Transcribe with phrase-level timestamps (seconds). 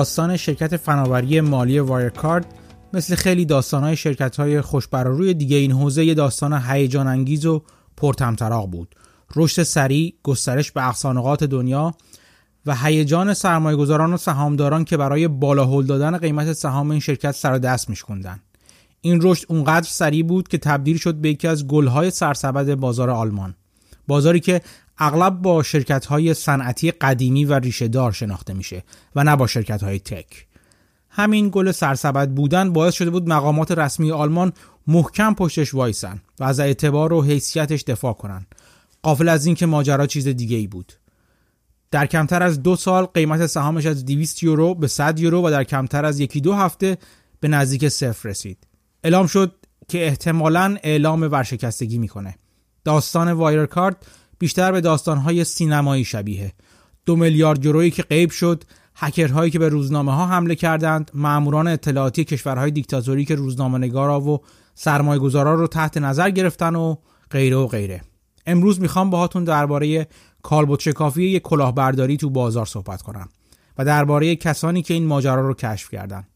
[0.00, 2.46] داستان شرکت فناوری مالی وایرکارد
[2.92, 7.62] مثل خیلی داستانهای شرکت های خوشبراروی دیگه این حوزه یه داستان هیجان انگیز و
[7.96, 8.94] پرتمطراق بود.
[9.36, 11.94] رشد سریع گسترش به اقصانقات دنیا
[12.66, 17.58] و هیجان سرمایه‌گذاران و سهامداران که برای بالا هل دادن قیمت سهام این شرکت سر
[17.58, 18.40] دست میشکوندن.
[19.00, 23.54] این رشد اونقدر سریع بود که تبدیل شد به یکی از گلهای سرسبد بازار آلمان.
[24.06, 24.60] بازاری که
[25.00, 28.84] اغلب با شرکت های صنعتی قدیمی و ریشه دار شناخته میشه
[29.16, 30.46] و نه با شرکت های تک.
[31.10, 34.52] همین گل سرسبد بودن باعث شده بود مقامات رسمی آلمان
[34.86, 38.46] محکم پشتش وایسن و از اعتبار و حیثیتش دفاع کنن
[39.02, 40.92] قافل از اینکه ماجرا چیز دیگه ای بود.
[41.90, 45.64] در کمتر از دو سال قیمت سهامش از 200 یورو به 100 یورو و در
[45.64, 46.98] کمتر از یکی دو هفته
[47.40, 48.58] به نزدیک صفر رسید.
[49.04, 49.54] اعلام شد
[49.88, 52.34] که احتمالا اعلام ورشکستگی می‌کنه.
[52.84, 53.96] داستان وایر کارت
[54.40, 56.52] بیشتر به داستانهای سینمایی شبیه.
[57.06, 58.64] دو میلیارد یورویی که غیب شد
[58.96, 64.40] هکرهایی که به روزنامه ها حمله کردند ماموران اطلاعاتی کشورهای دیکتاتوری که روزنامه نگارا و
[64.74, 66.96] سرمایه رو تحت نظر گرفتن و
[67.30, 68.00] غیره و غیره.
[68.46, 70.06] امروز می‌خوام باهاتون درباره
[70.42, 73.28] کالبوت شکافی یک کلاهبرداری تو بازار صحبت کنم
[73.78, 76.26] و درباره کسانی که این ماجرا رو کشف کردن.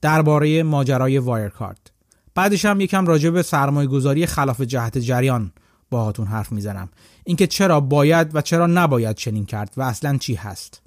[0.00, 1.90] درباره ماجرای وایرکارد.
[2.34, 5.52] بعدش هم یکم راجع به سرمایه گذاری خلاف جهت جریان
[5.92, 6.88] باهاتون حرف می‌زنم.
[7.24, 10.82] اینکه چرا باید و چرا نباید چنین کرد و اصلا چی هست.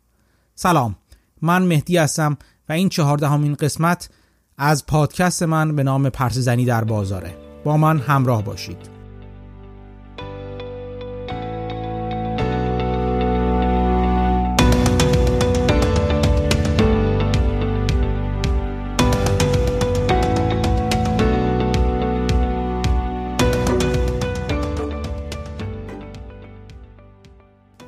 [0.55, 0.95] سلام.
[1.41, 2.37] من مهدی هستم
[2.69, 4.09] و این چهاردهمین قسمت
[4.57, 7.37] از پادکست من به نام پرس زنی در بازاره.
[7.63, 8.94] با من همراه باشید.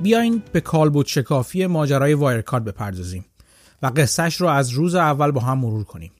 [0.07, 3.25] بیاین به کالبدشکافی ماجرای وایرکارد بپردازیم
[3.81, 6.11] و قصهش رو از روز اول با هم مرور کنیم.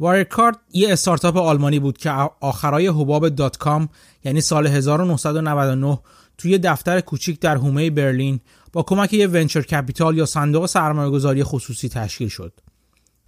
[0.00, 3.88] وایرکارد یه استارتاپ آلمانی بود که آخرای حباب دات کام
[4.24, 5.98] یعنی سال 1999
[6.38, 8.40] توی دفتر کوچیک در حومه برلین
[8.72, 12.52] با کمک یه venture capital یا صندوق سرمایه‌گذاری خصوصی تشکیل شد.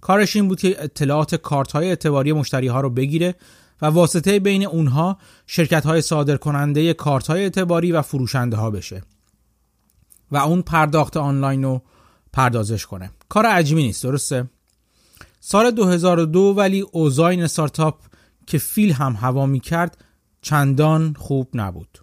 [0.01, 3.35] کارش این بود که اطلاعات کارت های اعتباری مشتری ها رو بگیره
[3.81, 9.01] و واسطه بین اونها شرکت های صادر کننده کارت های اعتباری و فروشنده ها بشه.
[10.31, 11.81] و اون پرداخت آنلاین رو
[12.33, 13.11] پردازش کنه.
[13.29, 14.49] کار عجیبی نیست درسته؟
[15.39, 17.99] سال 2002 ولی اوضاع این استارتاپ
[18.47, 19.97] که فیل هم هوا می کرد
[20.41, 21.99] چندان خوب نبود.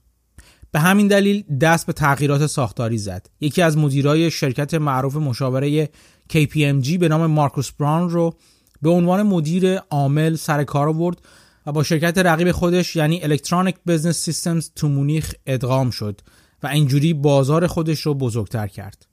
[0.72, 3.26] به همین دلیل دست به تغییرات ساختاری زد.
[3.40, 5.88] یکی از مدیرای شرکت معروف مشاوره
[6.32, 8.34] KPMG به نام مارکوس براون رو
[8.82, 11.18] به عنوان مدیر عامل سر کار آورد
[11.66, 16.20] و با شرکت رقیب خودش یعنی Electronic Business Systems تو مونیخ ادغام شد.
[16.62, 19.06] و اینجوری بازار خودش رو بزرگتر کرد.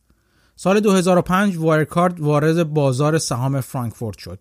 [0.55, 4.39] سال 2005 وایرکارد وارد بازار سهام فرانکفورت شد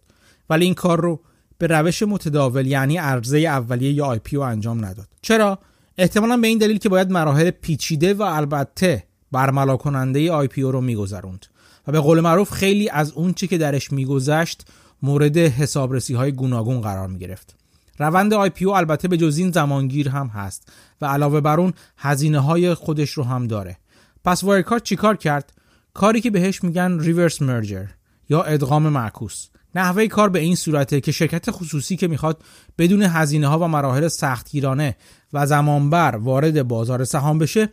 [0.51, 1.21] ولی این کار رو
[1.59, 5.09] به روش متداول یعنی عرضه اولیه یا IPO انجام نداد.
[5.23, 5.59] چرا؟
[5.99, 11.47] احتمالا به این دلیل که باید مراحل پیچیده و البته برملا کننده IPO رو میگذروند
[11.87, 14.67] و به قول معروف خیلی از اون چی که درش میگذشت
[15.03, 17.57] مورد حسابرسی های گوناگون قرار می گرفت.
[17.99, 22.75] روند او البته به جز این زمانگیر هم هست و علاوه بر اون هزینه های
[22.75, 23.77] خودش رو هم داره.
[24.25, 25.53] پس وایرکارت چیکار کرد؟
[25.95, 27.87] کاری که بهش میگن ریورس مرجر
[28.29, 29.49] یا ادغام معکوس.
[29.75, 32.43] نحوه کار به این صورته که شرکت خصوصی که می‌خواد
[32.79, 34.97] بدون هزینه ها و مراحل سختگیرانه
[35.33, 37.69] و زمانبر وارد بازار سهام بشه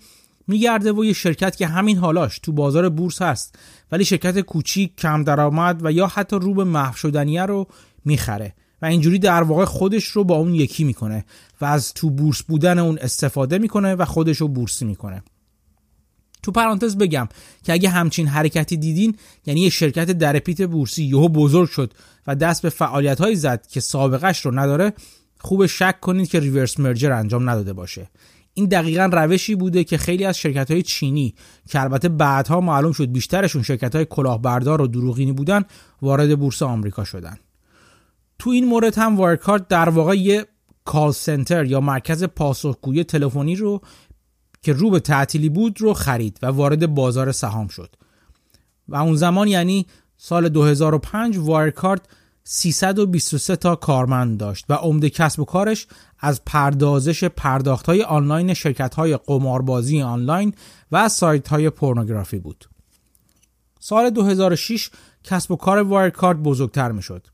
[0.47, 3.55] میگرده و یه شرکت که همین حالاش تو بازار بورس هست
[3.91, 7.67] ولی شرکت کوچیک کم درآمد و یا حتی رو به محو شدنیه رو
[8.05, 8.53] می‌خره.
[8.85, 11.25] اینجوری در واقع خودش رو با اون یکی می‌کنه
[11.61, 15.23] و از تو بورس بودن اون استفاده می‌کنه و خودش رو بورسی می‌کنه.
[16.43, 17.27] تو پرانتز بگم
[17.63, 21.93] که اگه همچین حرکتی دیدین یعنی یه شرکت در پیت بورسی یهو بزرگ شد
[22.27, 24.93] و دست به فعالیت های زد که سابقش رو نداره
[25.39, 28.09] خوب شک کنید که ریورس مرجر انجام نداده باشه.
[28.53, 31.35] این دقیقا روشی بوده که خیلی از شرکت های چینی
[31.69, 35.63] که البته بعدها معلوم شد بیشترشون شرکت های کلاهبردار و دروغینی بودن
[36.01, 37.37] وارد بورس آمریکا شدن.
[38.39, 40.45] تو این مورد هم وایرکارت در واقع یه
[40.85, 43.81] کال سنتر یا مرکز پاسخگویی تلفنی رو
[44.61, 47.95] که رو به تعطیلی بود رو خرید و وارد بازار سهام شد
[48.87, 49.85] و اون زمان یعنی
[50.17, 52.01] سال 2005 وایرکارت
[52.43, 55.87] 323 تا کارمند داشت و عمده کسب و کارش
[56.19, 60.53] از پردازش پرداخت های آنلاین شرکت های قماربازی آنلاین
[60.91, 62.69] و سایت های پورنوگرافی بود.
[63.79, 64.89] سال 2006
[65.23, 67.27] کسب و کار وایرکارد بزرگتر می شد.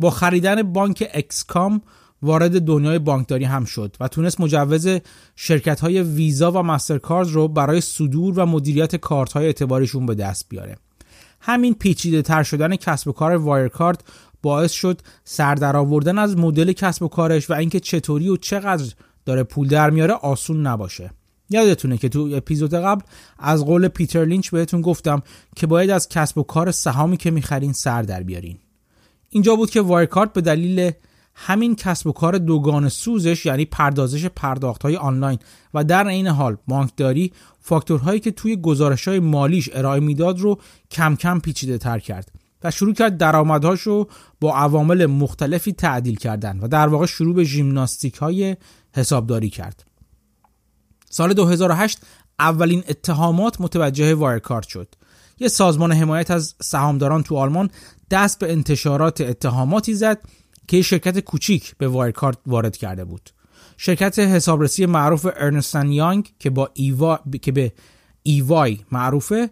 [0.00, 1.82] با خریدن بانک اکسکام
[2.22, 4.88] وارد دنیای بانکداری هم شد و تونست مجوز
[5.36, 10.46] شرکت های ویزا و مسترکارد رو برای صدور و مدیریت کارت های اعتباریشون به دست
[10.48, 10.76] بیاره.
[11.40, 14.04] همین پیچیده تر شدن کسب و کار وایرکارد
[14.42, 18.84] باعث شد سردر آوردن از مدل کسب و کارش و اینکه چطوری و چقدر
[19.24, 21.10] داره پول در میاره آسون نباشه.
[21.50, 23.00] یادتونه که تو اپیزود قبل
[23.38, 25.22] از قول پیتر لینچ بهتون گفتم
[25.56, 28.58] که باید از کسب و کار سهامی که می‌خرین سر در بیارین.
[29.30, 30.90] اینجا بود که وایرکارت به دلیل
[31.34, 35.38] همین کسب و کار دوگان سوزش یعنی پردازش پرداخت های آنلاین
[35.74, 41.16] و در این حال بانکداری فاکتورهایی که توی گزارش های مالیش ارائه می‌داد رو کم
[41.16, 42.32] کم پیچیده تر کرد
[42.64, 44.08] و شروع کرد درآمدهاش رو
[44.40, 48.56] با عوامل مختلفی تعدیل کردن و در واقع شروع به ژیمناستیک های
[48.94, 49.84] حسابداری کرد.
[51.10, 51.98] سال 2008
[52.38, 54.94] اولین اتهامات متوجه وایرکارت شد.
[55.38, 57.70] یه سازمان حمایت از سهامداران تو آلمان
[58.10, 60.18] دست به انتشارات اتهاماتی زد
[60.68, 63.30] که شرکت کوچیک به وایرکارت وارد کرده بود.
[63.76, 67.72] شرکت حسابرسی معروف ارنستن یانگ که با ایوا که به
[68.22, 69.50] ایوای معروفه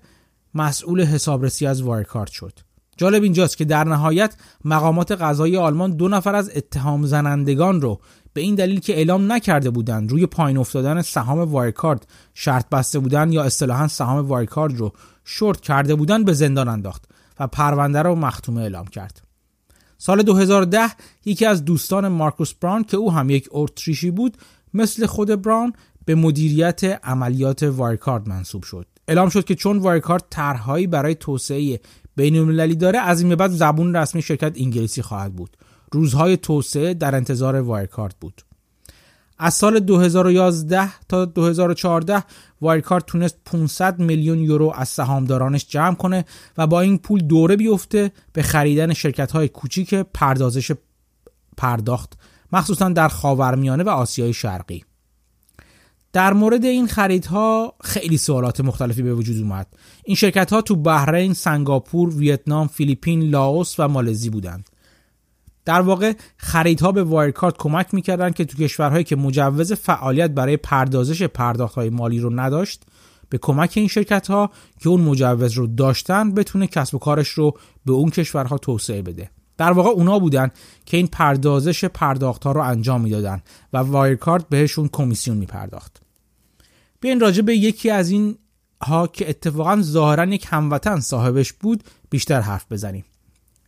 [0.54, 2.58] مسئول حسابرسی از وایرکارت شد.
[2.96, 8.00] جالب اینجاست که در نهایت مقامات قضایی آلمان دو نفر از اتهام زنندگان رو
[8.34, 13.32] به این دلیل که اعلام نکرده بودند روی پایین افتادن سهام وایرکارد شرط بسته بودن
[13.32, 14.92] یا اصطلاحا سهام وایرکارد رو
[15.24, 17.04] شورت کرده بودند به زندان انداخت
[17.40, 19.22] و پرونده رو مختومه اعلام کرد.
[19.98, 20.90] سال 2010
[21.24, 24.36] یکی از دوستان مارکوس براون که او هم یک اتریشی بود
[24.74, 25.72] مثل خود براون
[26.04, 28.86] به مدیریت عملیات وایرکارد منصوب شد.
[29.08, 31.80] اعلام شد که چون وایرکارد طرحهایی برای توسعه
[32.16, 35.56] بین المللی داره از این به بعد زبون رسمی شرکت انگلیسی خواهد بود.
[35.94, 38.42] روزهای توسعه در انتظار وایرکارت بود.
[39.38, 42.24] از سال 2011 تا 2014
[42.60, 46.24] وایرکارت تونست 500 میلیون یورو از سهامدارانش جمع کنه
[46.58, 50.72] و با این پول دوره بیفته به خریدن شرکت های کوچیک پردازش
[51.56, 52.12] پرداخت
[52.52, 54.84] مخصوصا در خاورمیانه و آسیای شرقی.
[56.12, 59.66] در مورد این خریدها خیلی سوالات مختلفی به وجود اومد.
[60.04, 64.70] این شرکت ها تو بحرین، سنگاپور، ویتنام، فیلیپین، لاوس و مالزی بودند.
[65.64, 71.22] در واقع خریدها به وایرکارت کمک می‌کردن که تو کشورهایی که مجوز فعالیت برای پردازش
[71.22, 72.82] پرداخت های مالی رو نداشت
[73.28, 74.50] به کمک این شرکت ها
[74.80, 79.30] که اون مجوز رو داشتن بتونه کسب و کارش رو به اون کشورها توسعه بده.
[79.56, 80.50] در واقع اونا بودن
[80.86, 86.02] که این پردازش پرداخت ها رو انجام می‌دادن و وایرکارد بهشون کمیسیون میپرداخت.
[87.00, 88.38] بیاین راجع به یکی از این
[88.82, 93.04] ها که اتفاقا ظاهرا یک هموطن صاحبش بود بیشتر حرف بزنیم.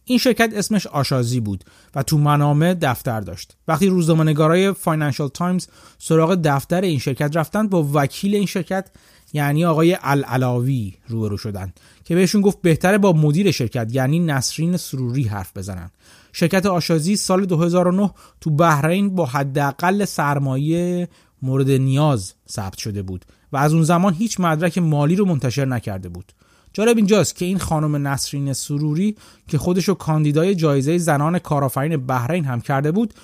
[0.09, 1.65] این شرکت اسمش آشازی بود
[1.95, 3.57] و تو منامه دفتر داشت.
[3.69, 5.67] وقتی روزنامه‌نگارای فاینانشال تایمز
[5.99, 8.89] سراغ دفتر این شرکت رفتند با وکیل این شرکت
[9.33, 11.73] یعنی آقای العلاوی روبرو شدن
[12.05, 15.91] که بهشون گفت بهتره با مدیر شرکت یعنی نسرین سروری حرف بزنن.
[16.33, 18.11] شرکت آشازی سال 2009
[18.41, 21.09] تو بحرین با حداقل سرمایه
[21.43, 26.09] مورد نیاز ثبت شده بود و از اون زمان هیچ مدرک مالی رو منتشر نکرده
[26.09, 26.33] بود.
[26.77, 29.17] جالب اینجاست که این خانم نسرین سروری
[29.49, 33.15] که خودشو کاندیدای جایزه زنان کارآفرین بحرین هم کرده بود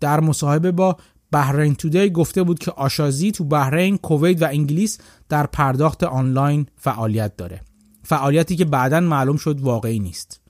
[0.00, 0.96] در مصاحبه با
[1.32, 4.98] بحرین Today گفته بود که آشازی تو بحرین، کویت و انگلیس
[5.28, 7.60] در پرداخت آنلاین فعالیت داره.
[8.02, 10.40] فعالیتی که بعدا معلوم شد واقعی نیست.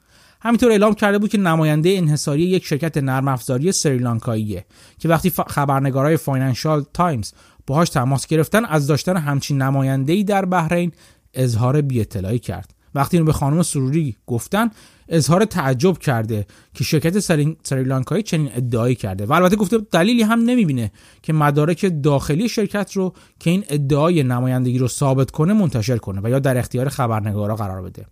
[0.40, 4.64] همینطور اعلام کرده بود که نماینده انحصاری یک شرکت نرم افزاری سریلانکاییه
[4.98, 7.32] که وقتی خبرنگارای فاینانشال تایمز
[7.66, 10.92] باهاش تماس گرفتن از داشتن همچین نماینده‌ای در بحرین
[11.34, 12.74] اظهار بی‌اطلاعی کرد.
[12.94, 14.70] وقتی اینو به خانم سروری گفتن
[15.08, 17.18] اظهار تعجب کرده که شرکت
[17.62, 19.26] سریلانکایی چنین ادعایی کرده.
[19.26, 24.78] و البته گفته دلیلی هم نمی‌بینه که مدارک داخلی شرکت رو که این ادعای نمایندگی
[24.78, 28.06] رو ثابت کنه منتشر کنه و یا در اختیار خبرنگارا قرار بده.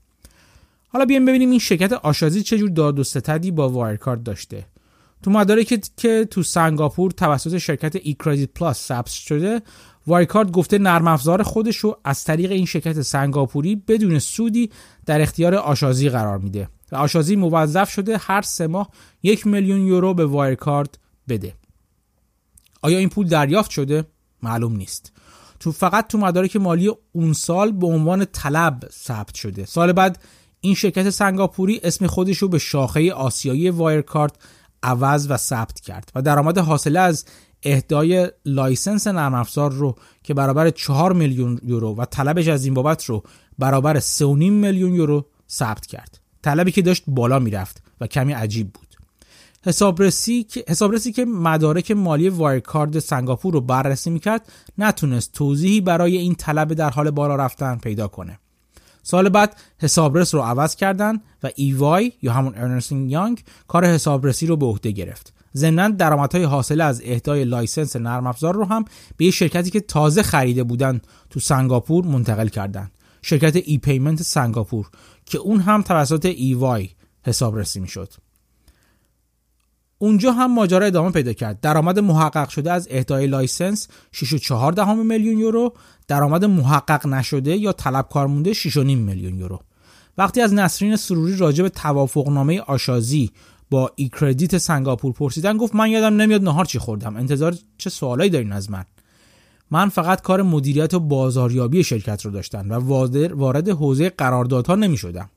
[0.89, 4.67] حالا بیایم ببینیم این شرکت آشازی چجور داد و ستدی با وایرکارد داشته.
[5.23, 9.63] تو مدارکی که تو سنگاپور توسط شرکت ای کردیت پلاس ثبت شده
[10.07, 14.71] وایکارد گفته نرم افزار خودش رو از طریق این شرکت سنگاپوری بدون سودی
[15.07, 18.91] در اختیار آشازی قرار میده و آشازی موظف شده هر سه ماه
[19.23, 20.99] یک میلیون یورو به وایرکارد
[21.29, 21.55] بده.
[22.83, 24.05] آیا این پول دریافت شده؟
[24.43, 25.13] معلوم نیست.
[25.61, 29.65] تو فقط تو مدارک مالی اون سال به عنوان طلب ثبت شده.
[29.65, 30.23] سال بعد
[30.61, 34.39] این شرکت سنگاپوری اسم خودش رو به شاخه آسیایی وایرکارد
[34.83, 37.25] عوض و ثبت کرد و درآمد حاصله از
[37.63, 43.05] اهدای license نرم افزار رو که برابر 4 میلیون یورو و طلبش از این بابت
[43.05, 43.23] رو
[43.59, 46.21] برابر 3.5 میلیون یورو ثبت کرد.
[46.43, 48.89] طلبی که داشت بالا می‌رفت و کمی عجیب بود.
[49.65, 56.35] حسابرسی که حسابرسی که مدارک مالی وایرکارد سنگاپور رو بررسی می‌کرد نتونست توضیحی برای این
[56.35, 58.39] طلب در حال بالا رفتن پیدا کنه.
[59.09, 64.47] سال بعد حسابرس رو عوض کردن و EY یا همون ارنست اند یانگ کار حسابرسی
[64.47, 65.33] رو به عهده گرفت.
[65.57, 68.85] ضمنا درآمدهای حاصله از اهدای license نرم افزار رو هم
[69.17, 71.01] به یه شرکتی که تازه خریده بودن
[71.31, 72.91] تو سنگاپور منتقل کردن.
[73.23, 74.91] شرکت ای payment سنگاپور
[75.25, 76.89] که اون هم توسط EY
[77.23, 78.13] حسابرسی می‌شد.
[79.99, 81.61] اونجا هم ماجرا ادامه پیدا کرد.
[81.61, 85.75] درآمد محقق شده از اهدای license 6.4 میلیون یورو
[86.09, 89.61] درآمد محقق نشده یا طلبکار مونده 6.5 میلیون یورو.
[90.19, 93.31] وقتی از نسرین سروری راجع به توافقنامه آشازی
[93.71, 97.17] با ای credit سنگاپور پرسیدن گفت من یادم نمیاد نهار چی خوردم.
[97.17, 98.85] انتظار چه سوالایی دارین از من؟
[99.71, 102.75] من فقط کار مدیریت و بازاریابی شرکت رو داشتن و
[103.35, 105.31] وارد حوزه قراردادها نمی شدم.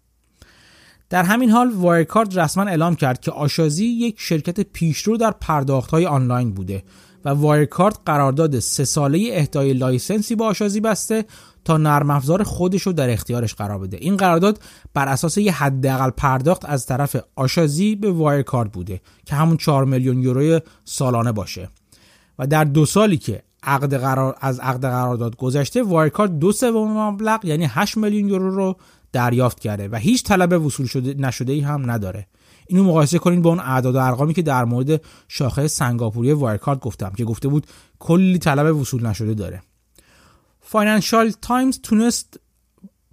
[1.12, 6.54] در همین حال وایرکارد رسما اعلام کرد که آشازی یک شرکت پیشرو در پرداختهای آنلاین
[6.54, 6.84] بوده
[7.26, 11.26] و وایرکارد قرارداد سه ساله اهدای license ی با آشازی بسته
[11.66, 13.98] تا نرم افزار خودش رو در اختیارش قرار بده.
[14.02, 14.60] این قرارداد
[14.94, 20.22] بر اساس یه حداقل پرداخت از طرف آشازی به وایرکارد بوده که همون 4 میلیون
[20.22, 21.70] یورو سالانه باشه.
[22.40, 27.46] و در دو سالی که عقد قرار از عقد قرارداد گذشته وایرکارد دو سوم مبلغ
[27.46, 28.76] یعنی 8 میلیون یورو رو
[29.14, 32.28] دریافت کرده و هیچ طلب وصول شده نشده ای هم نداره.
[32.68, 37.12] اینو مقایسه کنید با اون اعداد و ارقامی که در مورد شاخه سنگاپوری وایرکارد گفتم
[37.18, 37.68] که گفته بود
[38.00, 39.62] کلی طلب وصول نشده داره.
[40.62, 42.40] فاینانشال تایمز تونست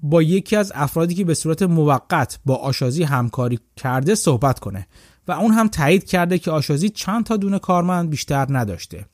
[0.02, 4.86] با یکی از افرادی که به صورت موقت با آشازی همکاری کرده صحبت کنه
[5.28, 9.06] و اون هم تایید کرده که آشازی چند تا دونه کارمند بیشتر نداشته.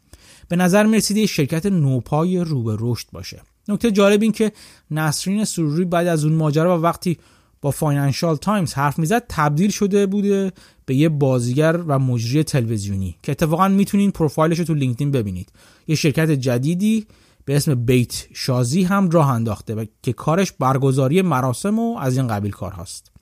[0.49, 3.43] به نظر می‌رسیده شرکت نوپای رو به رشد باشه.
[3.69, 4.53] نکته جالب این که
[4.91, 7.19] نسرین سروری بعد از اون ماجرا و وقتی
[7.61, 10.53] با فاینانشال تایمز حرف می‌زد تبدیل شده بوده
[10.87, 15.53] به یه بازیگر و مجری تلویزیونی که اتفاقا می‌تونین پروفایلش رو تو لینکدین ببینید.
[15.89, 17.07] یه شرکت جدیدی
[17.45, 22.29] به اسم بیت شازی هم راه انداخته و که کارش برگزاری مراسم و از این
[22.29, 23.13] قبیل کار هست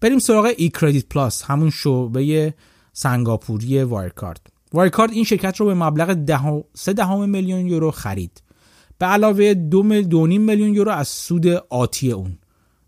[0.00, 2.54] بریم سراغ ای کردیت پلاس همون شعبه
[2.92, 8.42] سنگاپوری وایرکارد وایرکارد این شرکت رو به مبلغ ده 3 دهم میلیون یورو خرید.
[8.98, 12.38] به علاوه دو, دو میلیون یورو از سود آتی اون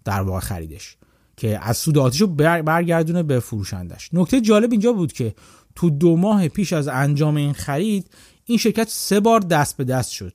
[0.05, 0.97] در واقع خریدش
[1.37, 4.11] که از سود آتیش رو برگردونه به فروشندش.
[4.13, 5.35] نکته جالب اینجا بود که
[5.75, 8.11] تو دو ماه پیش از انجام این خرید
[8.45, 10.33] این شرکت سه بار دست به دست شد.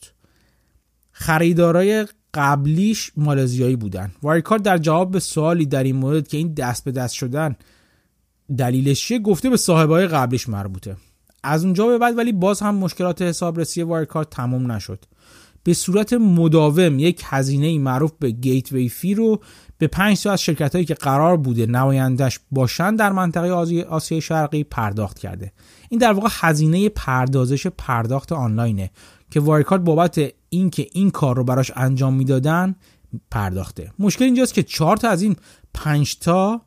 [1.11, 4.11] خریدارای قبلیش مالزیایی بودن.
[4.23, 7.55] وایرکارد در جواب به سوالی در این مورد که این دست به دست شدن
[8.57, 10.97] دلیلش چیه؟ گفته به صاحبای قبلیش مربوطه.
[11.43, 15.05] از اونجا به بعد ولی باز هم مشکلات حسابرسی وایرکارد تمام نشد.
[15.63, 19.41] به صورت مداوم یک هزینه معروف به گیت وی فی رو
[19.77, 23.50] به پنج تا از شرکت هایی که قرار بوده نمایندش باشن در منطقه
[23.84, 25.51] آسیای شرقی پرداخت کرده.
[25.89, 28.91] این در واقع هزینه پردازش پرداخت آنلاینه
[29.32, 32.75] که وایرکارد بابت اینکه این کار رو براش انجام می‌دادن
[33.32, 33.91] پرداخته.
[34.00, 35.36] مشکل اینجاست که چهار تا از این
[35.74, 36.62] پنج تا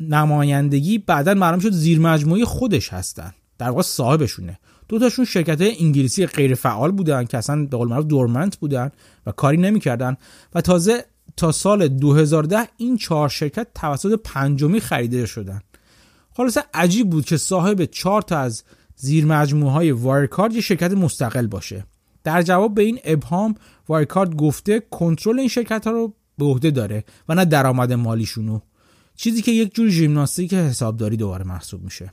[0.00, 3.32] نمایندگی بعدا معلوم شد زیر مجموعه خودش هستن.
[3.58, 4.58] در واقع صاحبشونه.
[4.88, 8.90] دو تاشون شرکت انگلیسی غیر فعال بودن که اصلا به قول معروف دورمنت بودن
[9.26, 10.16] و کاری نمی‌کردن.
[10.54, 11.04] و تازه
[11.36, 15.60] تا سال 2010 این چهار شرکت توسط پنجمی خریده شدن.
[16.32, 18.62] خلاصه عجیب بود که صاحب چهار تا از
[18.96, 21.86] زیر مجموعه های وایرکارد یه شرکت مستقل باشه.
[22.24, 23.54] در جواب به این ابهام
[23.88, 28.60] وایرکارد گفته کنترل این شرکت ها رو به عهده داره و نه درآمد مالیشونو.
[29.16, 32.12] چیزی که یک جور ژیمناستیک حسابداری دوباره محسوب میشه.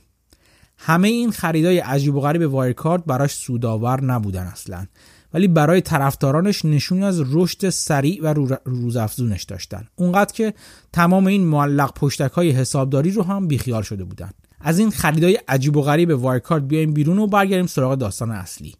[0.78, 4.86] همه این خریدای عجیب و غریب وایرکارد براش سودآور نبودن اصلا.
[5.34, 9.88] ولی برای طرفدارانش نشون از رشد سریع و روزافزونش داشتن.
[9.96, 10.54] اونقدر که
[10.92, 14.30] تمام این معلق پشتک های حسابداری رو هم بیخیال شده بودن.
[14.60, 18.74] از این خریدای عجیب و غریب وایرکارد بیایم بیرون و برگردیم سراغ داستان اصلی.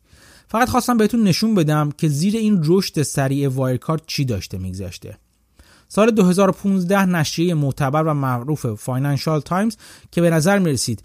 [0.49, 5.19] فقط خواستم بهتون نشون بدم که زیر این رشد سریع وایرکارد چی داشته میگذشته
[5.89, 9.77] سال 2015 نشریه معتبر و معروف فاینانشال تایمز
[10.11, 11.03] که به نظر می رسید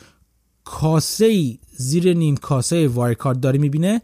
[0.63, 4.01] کاسه زیر نیم کاسه وایرکارد داره می‌بینه.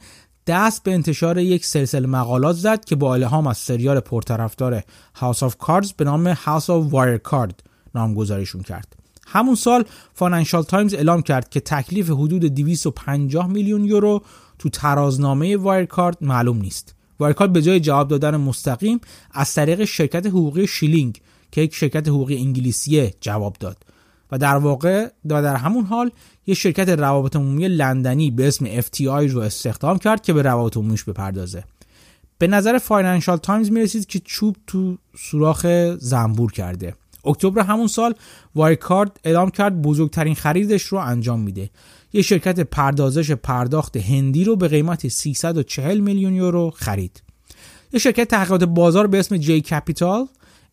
[0.48, 4.84] دست به انتشار یک سلسله مقالات زد که با الهام از سریال پرطرفدار
[5.16, 7.64] House of Cards به نام House of Wirecard
[7.96, 8.96] نامگذاریشون کرد.
[9.28, 14.22] همون سال فاینانشال تایمز اعلام کرد که تکلیف حدود 250 میلیون یورو
[14.60, 16.96] تو ترازنامه وایرکارد معلوم نیست.
[17.20, 19.00] وایرکارد به جای جواب دادن مستقیم
[19.32, 21.22] از طریق شرکت حقوقی شیلینگ
[21.52, 23.78] که یک شرکت حقوقی انگلیسیه جواب داد.
[24.32, 26.12] و در واقع و در همون حال
[26.48, 31.04] یه شرکت روابط عمومی لندنی به اسم FTI رو استخدام کرد که به روابط عمومیش
[31.04, 31.64] بپردازه.
[32.38, 35.66] به نظر فاینانشال تایمز می‌رسید که چوب تو سوراخ
[36.00, 36.94] زنبور کرده.
[37.26, 38.14] اکتبر همون سال
[38.56, 41.70] وایکارد اعلام کرد بزرگترین خریدش رو انجام میده.
[42.14, 47.24] یه شرکت پردازش پرداخت هندی رو به قیمت 340 میلیون یورو خرید.
[47.94, 50.28] یه شرکت تحقیقات بازار به اسم جی کپیتال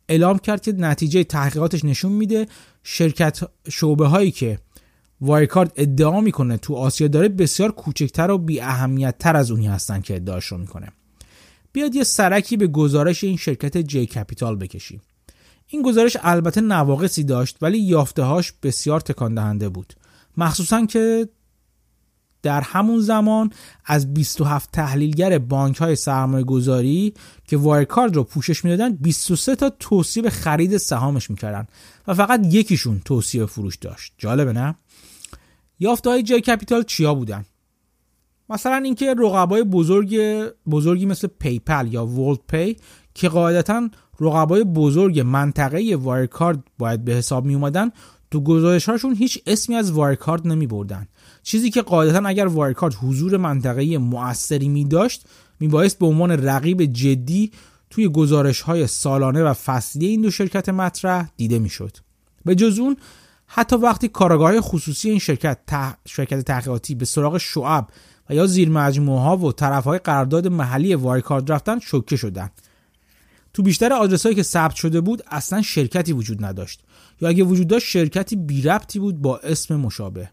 [0.08, 2.46] اعلام کرد که نتیجه تحقیقاتش نشون میده
[2.84, 4.58] شرکت شعبه هایی که
[5.20, 10.00] وایکارد ادعا می‌کنه تو آسیا داره بسیار کوچکتر و بی اهمیت تر از اونی هستن
[10.00, 10.88] که ادعاش رو می‌کنه.
[11.72, 15.02] بیاد یه سرکی به گزارش این شرکت جی کپیتال بکشیم.
[15.66, 19.94] این گزارش البته نواقصی داشت ولی یافتههاش بسیار تکان دهنده بود.
[20.36, 21.28] مخصوصا که
[22.44, 23.50] در همون زمان
[23.84, 27.14] از 27 تحلیلگر بانک های سرمایه گذاری
[27.46, 31.66] که وایرکارد رو پوشش می‌دادن 23 تا توصیه به خرید سهامش می‌کردن
[32.06, 34.12] و فقط یکیشون توصیه فروش داشت.
[34.18, 34.74] جالبه نه؟
[35.78, 37.44] یافته های جی کپیتال چیا بودن؟
[38.48, 40.18] مثلا اینکه رقبای بزرگ
[40.70, 42.76] بزرگی مثل پیپل یا ورلد پی
[43.14, 43.88] که قاعدتا
[44.20, 47.90] رقبای بزرگ منطقه وایرکارد باید به حساب می اومدن
[48.30, 51.06] تو گزارش هاشون هیچ اسمی از وایرکارد نمی بردن
[51.44, 55.26] چیزی که قاعدتا اگر وایرکارد حضور منطقه مؤثری می داشت
[55.60, 57.50] می بایست به عنوان رقیب جدی
[57.90, 61.96] توی گزارش های سالانه و فصلی این دو شرکت مطرح دیده می شد.
[62.44, 62.96] به جز اون
[63.46, 65.58] حتی وقتی کارآگاه خصوصی این شرکت
[66.08, 67.88] شرکت تحقیقاتی به سراغ شعب
[68.30, 72.50] و یا زیر ها و طرف های قرارداد محلی وایرکارد رفتن شوکه شدن.
[73.52, 76.80] تو بیشتر آدرسایی که ثبت شده بود اصلا شرکتی وجود نداشت.
[77.20, 80.30] یا اگه وجود داشت شرکتی بی ربطی بود با اسم مشابه.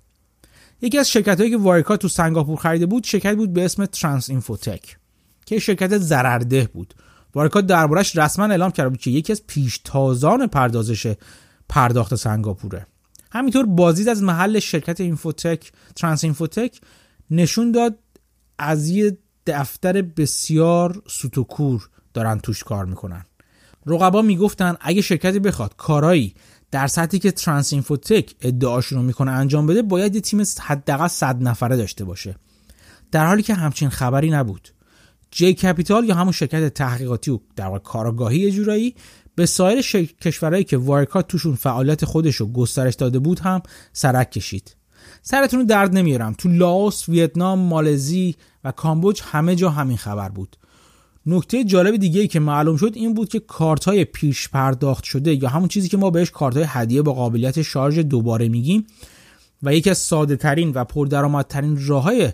[0.82, 4.30] یکی از شرکت هایی که وایرکارد تو سنگاپور خریده بود شرکت بود به اسم ترانس
[4.30, 4.98] اینفوتک
[5.46, 6.94] که شرکت ضررده بود.
[7.36, 11.16] وایرکارد دربارش رسما اعلام کرده بود که یکی از پیشتازان پردازش
[11.70, 12.86] پرداخت سنگاپوره.
[13.32, 16.82] همینطور بازدید از محل شرکت اینفوتک ترانس اینفوتک
[17.32, 17.98] نشون داد
[18.58, 23.26] از یه دفتر بسیار سوت و کور دارن توش کار می‌کنن.
[23.86, 26.34] رقبا می‌گفتن اگه شرکتی بخواد کارایی
[26.72, 31.44] در سطحی که ترانس اینفوتک ادعاشون رو می‌کنه انجام بده باید یه تیم حداقل 100
[31.44, 32.36] نفره داشته باشه.
[33.12, 34.70] در حالی که همچین خبری نبود.
[35.32, 38.96] J Capital یا همون شرکت تحقیقاتی و در واقع کارآگاهی جورایی
[39.36, 39.82] به سایر
[40.22, 43.62] کشورهایی که وایرکات توشون فعالیت خودش رو گسترش داده بود هم
[43.94, 44.76] سرک کشید.
[45.22, 46.34] سرتون درد نمیارم.
[46.34, 50.58] تو لاوس، ویتنام، مالزی و کامبوج همه جا همین خبر بود.
[51.26, 55.44] نکته جالب دیگه ای که معلوم شد این بود که کارت های پیش پرداخت شده
[55.44, 58.88] یا همون چیزی که ما بهش کارت های هدیه با قابلیت شارژ دوباره میگیم
[59.64, 62.32] و یکی از ساده ترین و پردرآمدترین راه های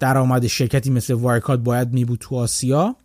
[0.00, 2.96] درآمد شرکتی مثل وایرکارد باید می بود تو آسیا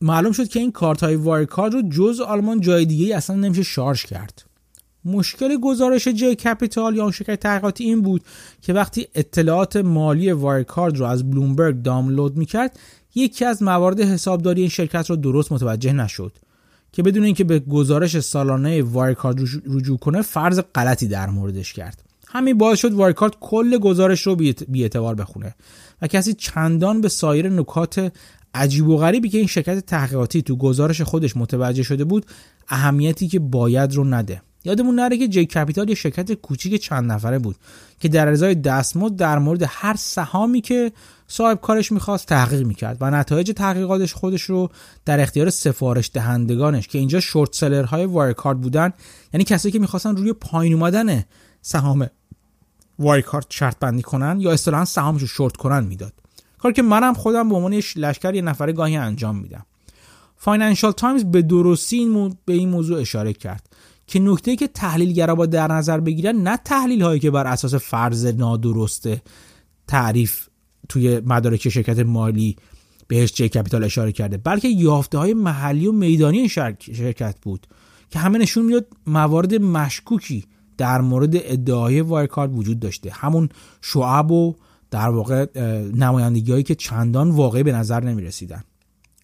[0.00, 4.04] معلوم شد که این کارت های وایرکارد رو جز آلمان جای دیگه اصلا نمیشه شارژ
[4.04, 4.42] کرد.
[5.04, 8.22] مشکل گزارش جی کپیتال یا اون شرکت تحقیقاتی این بود
[8.62, 12.78] که وقتی اطلاعات مالی وایرکارد رو از بلومبرگ دانلود می‌کرد
[13.16, 16.32] یکی از موارد حسابداری این شرکت رو درست متوجه نشد
[16.92, 22.02] که بدون اینکه به گزارش سالانه وایرکارد رجوع کنه فرض غلطی در موردش کرد.
[22.28, 24.36] همین باعث شد وایرکارد کل گزارش رو
[24.74, 25.54] اعتبار بخونه
[26.02, 28.12] و کسی چندان به سایر نکات
[28.54, 32.26] عجیب و غریبی که این شرکت تحقیقاتی تو گزارش خودش متوجه شده بود
[32.68, 34.42] اهمیتی که باید رو نده.
[34.64, 37.56] یادمون نره که جی کپیتال یه شرکت کوچیک چند نفره بود
[38.00, 40.92] که در ازای دستمزد در مورد هر سهامی که
[41.28, 44.70] صاحب کارش می‌خواست تحقیق می‌کرد و نتایج تحقیقاتش خودش رو
[45.04, 48.92] در اختیار سفارش دهندگانش که اینجا شورت سلرهای وایرکارد بودن
[49.32, 51.24] یعنی کسایی که می‌خواستن روی پایین اومدن
[51.62, 52.06] سهام
[52.98, 56.12] وایرکارد شرط بندی کنن یا اصطلاحا سهامش رو شورت کنن می‌داد.
[56.58, 59.66] کار که منم خودم به عنوان لشکر یه نفره گاهی انجام میدم.
[60.36, 63.65] فاینانشال تایمز به درستی این به این موضوع اشاره کرد.
[64.06, 68.26] که نکته که تحلیلگرا با در نظر بگیرن نه تحلیل هایی که بر اساس فرض
[68.26, 69.08] نادرست
[69.86, 70.48] تعریف
[70.88, 72.56] توی مدارک شرکت مالی
[73.08, 77.66] بهش جی کپیتال اشاره کرده بلکه یافته های محلی و میدانی این شرکت بود
[78.10, 80.44] که همه نشون می‌داد موارد مشکوکی
[80.78, 83.10] در مورد ادعای وایرکارد وجود داشته.
[83.10, 83.48] همون
[83.80, 84.54] شعب و
[84.90, 85.46] در واقع
[85.94, 88.64] نمایندگی هایی که چندان واقعی به نظر نمی رسیدن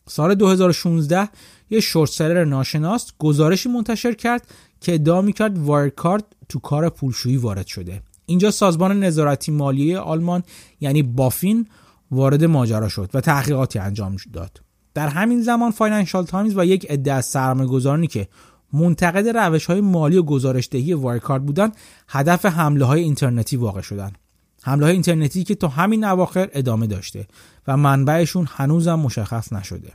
[0.09, 1.29] سال 2016
[1.71, 4.47] یه شورت سلر ناشناس گزارشی منتشر کرد
[4.83, 8.03] که ادعا می‌کرد وایرکارد تو کار پولشویی وارد شده.
[8.27, 10.43] اینجا سازمان نظارتی مالی آلمان
[10.81, 11.67] یعنی بافین
[12.11, 14.61] وارد ماجرا شد و تحقیقاتی انجام داد.
[14.95, 18.29] در همین زمان فاینانشال تایمز و یک عده از سرمایه‌گذارانی که
[18.73, 21.77] منتقد روش های مالی و گزارشدهی وایرکارد بودند
[22.09, 24.19] هدف حمله های اینترنتی واقع شدند
[24.63, 27.27] حمله های اینترنتی که تا همین اواخر ادامه داشته
[27.67, 29.93] و منبعشون هنوزم مشخص نشده.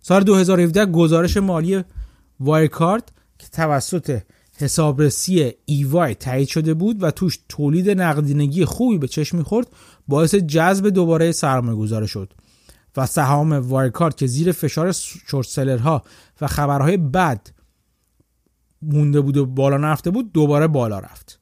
[0.00, 1.84] سال 2017 گزارش مالی
[2.40, 3.12] وایرکارد
[3.52, 4.20] توسط
[4.56, 9.66] حسابرسی EY تایید شده بود و توش تولید نقدینگی خوبی به چشم می‌خورد
[10.08, 12.32] باعث جذب دوباره سرمایه گذاره شد
[12.96, 16.02] و سهام وایرکارد که زیر فشار شورت سلرها
[16.40, 17.48] و خبرهای بد
[18.82, 21.40] مونده بود و بالا نرفته بود دوباره بالا رفت.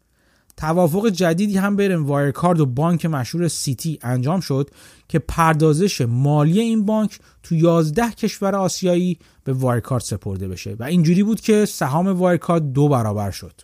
[0.56, 4.70] توافق جدیدی هم بین وایرکارد و بانک مشهور سیتی انجام شد
[5.08, 10.76] که پردازش مالی این بانک تو 11 کشور آسیایی به وایرکارد سپرده بشه.
[10.78, 13.60] و اینجوری بود که سهام وایرکارد دو برابر شد.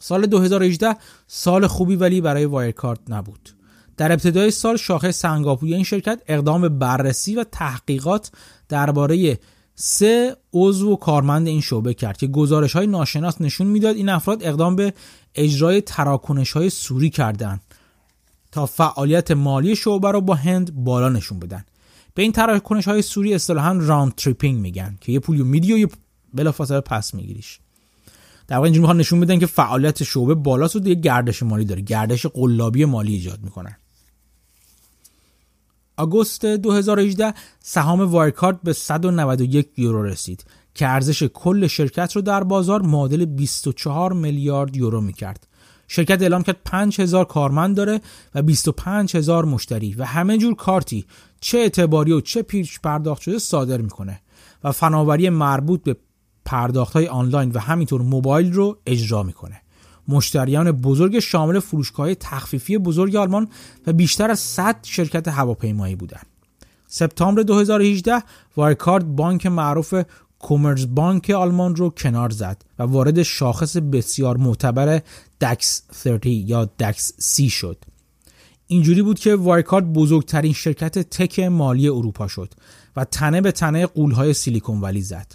[0.00, 0.96] سال 2018
[1.26, 3.50] سال خوبی ولی برای وایرکارد نبود.
[3.96, 8.30] در ابتدای سال شاخه سنگاپوری این شرکت اقدام بررسی و تحقیقات
[8.68, 9.38] درباره
[9.74, 14.44] سه عضو و کارمند این شعبه کرد که گزارش های ناشناس نشون می‌داد این افراد
[14.44, 14.94] اقدام به
[15.34, 17.60] اجرای تراکنش های صوری کردند
[18.52, 21.64] تا فعالیت مالی شعبه رو با هند بالا نشون بدن.
[22.14, 25.88] به این تراکنش های صوری اصطلاحا round tripping میگن که یه پولی میدی و یه
[26.34, 27.58] بلافاصله پس میگیریش.
[28.48, 31.80] در واقع اینجوری نشون بدن که فعالیت شعبه بالاست و دیگه گردش مالی داره.
[31.80, 33.76] گردش قلابی مالی ایجاد می‌کنن.
[35.96, 42.82] آگوست 2018 سهام وایرکارد به 191 یورو رسید که ارزش کل شرکت رو در بازار
[42.82, 45.46] معادل 24 میلیارد یورو می‌کرد.
[45.88, 48.00] شرکت اعلام کرد 5000 کارمند داره
[48.34, 51.04] و 25000 مشتری و همه جور کارتی
[51.40, 54.20] چه اعتباری و چه پیش پرداخت شده صادر می‌کنه
[54.64, 55.96] و فناوری مربوط به
[56.44, 59.63] پرداخت های آنلاین و همینطور موبایل رو اجرا می‌کنه.
[60.08, 63.48] مشتریان بزرگ شامل فروشگاه تخفیفی بزرگ آلمان
[63.86, 66.26] و بیشتر از 100 شرکت هواپیمایی بودند.
[66.86, 68.22] سپتامبر 2018
[68.56, 69.94] وایکارد بانک معروف
[70.38, 75.02] کومرز بانک آلمان رو کنار زد و وارد شاخص بسیار معتبر
[75.40, 77.84] دکس 30 یا دکس سی شد.
[78.66, 82.54] اینجوری بود که وایکارد بزرگترین شرکت تک مالی اروپا شد
[82.96, 85.34] و تنه به تنه قولهای سیلیکون ولی زد.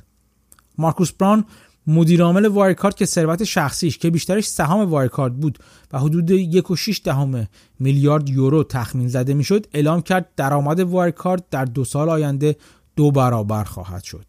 [0.78, 1.46] مارکوس بران
[1.90, 5.60] مدیرعامل وایرکارد که ثروت شخصیش که بیشترش سهام وایرکارد بود
[5.92, 7.48] و حدود 1.6 دهم
[7.80, 12.56] میلیارد یورو تخمین زده می‌شد اعلام کرد درآمد وایرکارد در دو سال آینده
[12.96, 14.26] دو برابر خواهد شد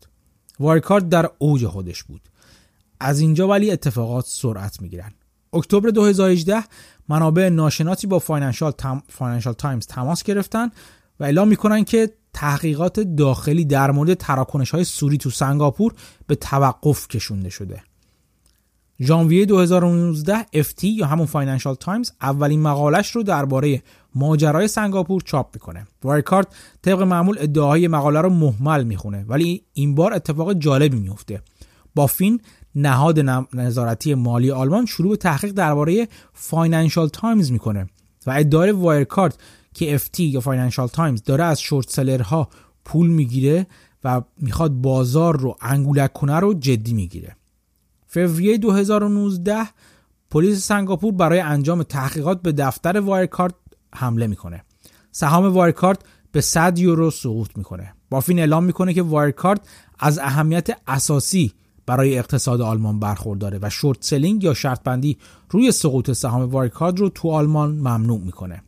[0.61, 2.21] وایرکارد در اوج خودش بود
[3.01, 5.13] از اینجا ولی اتفاقات سرعت می‌گیرن
[5.53, 6.65] اکتبر 2018
[7.09, 8.73] منابع ناشناسی با فاینانشال.
[9.09, 10.71] فاینانشال تایمز تماس گرفتن
[11.21, 15.95] و اعلام می‌کنن که تحقیقات داخلی در مورد تراکنش های صوری تو سنگاپور
[16.27, 17.83] به توقف کشونده شده.
[19.01, 23.83] ژانویه 2019 FT یا همون فاینانشال تایمز اولین مقالش رو درباره
[24.15, 25.87] ماجرای سنگاپور چاپ می‌کنه.
[26.05, 26.47] وایرکارد
[26.83, 31.43] طبق معمول ادعاهای مقاله رو مهمل می‌خونه ولی این بار اتفاق جالبی میفته.
[31.95, 32.41] بافین
[32.75, 33.19] نهاد
[33.55, 37.89] نظارتی مالی آلمان شروع به تحقیق درباره فاینانشال تایمز می‌کنه
[38.27, 39.39] و ادعای وایرکارد
[39.75, 42.49] که FT یا فاینانشال تایمز داره از short seller ها
[42.85, 43.67] پول می‌گیره
[44.05, 47.37] و می‌خواد بازار رو انگولک کنه رو جدی می‌گیره.
[48.07, 49.67] فوریه 2019
[50.31, 53.55] پلیس سنگاپور برای انجام تحقیقات به دفتر وایرکارد
[53.95, 54.65] حمله می‌کنه.
[55.13, 55.99] سهام وایرکارد
[56.33, 57.95] به 100 یورو سقوط می‌کنه.
[58.11, 59.61] بافین اعلام می‌کنه که وایرکارد
[59.99, 61.53] از اهمیت اساسی
[61.87, 65.19] برای اقتصاد آلمان برخورداره و short selling یا شرط بندی
[65.51, 68.63] روی سقوط سهام وایرکارد رو تو آلمان ممنوع می‌کنه.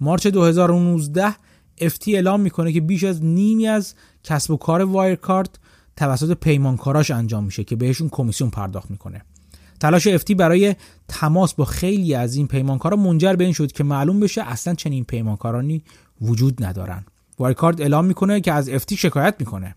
[0.00, 1.36] مارچ 2019
[1.80, 5.50] FT اعلام می‌کنه که بیش از نیمی از کسب و کار وایرکارد
[5.96, 9.22] توسط پیمانکاراش انجام میشه که بهشون کمیسیون پرداخت می‌کنه.
[9.80, 10.74] تلاش FT برای
[11.08, 15.04] تماس با خیلی از این پیمانکارا منجر به این شد که معلوم بشه اصلا چنین
[15.04, 15.82] پیمانکارانی
[16.20, 17.04] وجود ندارن.
[17.38, 19.74] وایرکارد اعلام می‌کنه که از افتی شکایت می‌کنه.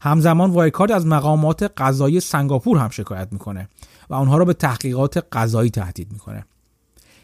[0.00, 3.68] همزمان وایرکارد از مقامات قضایی سنگاپور هم شکایت می‌کنه
[4.10, 6.44] و آنها را به تحقیقات قضایی تهدید می‌کنه.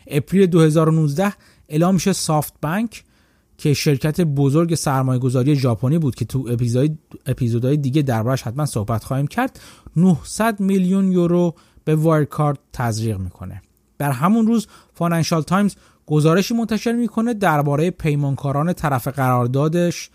[0.07, 1.33] اپریل 2019
[1.69, 3.05] اعلام میشه سافت بانک
[3.59, 6.49] که شرکت بزرگ سرمایه گذاری ژاپنی بود که تو
[7.27, 9.61] اپیزودهای دیگه دربارش حتما صحبت خواهیم کرد
[9.97, 13.63] 900 میلیون یورو به وایرکارد تزریق می‌کنه.
[13.99, 15.75] در همون روز فاینانشال تایمز
[16.07, 20.11] گزارشی منتشر می‌کنه درباره پیمانکاران طرف قراردادش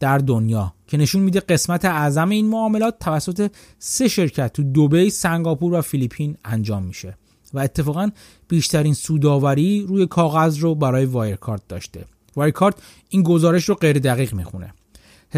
[0.00, 5.74] در دنیا که نشون میده قسمت اعظم این معاملات توسط سه شرکت تو دوبی، سنگاپور
[5.74, 7.16] و فیلیپین انجام میشه.
[7.54, 8.10] و اتفاقا
[8.48, 12.04] بیشترین سوداوری روی کاغذ رو برای وایرکارد داشته.
[12.36, 12.74] وایرکارد
[13.08, 14.74] این گزارش رو غیر دقیق می‌خونه.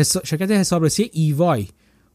[0.02, 1.66] شرکت حسابرسی EY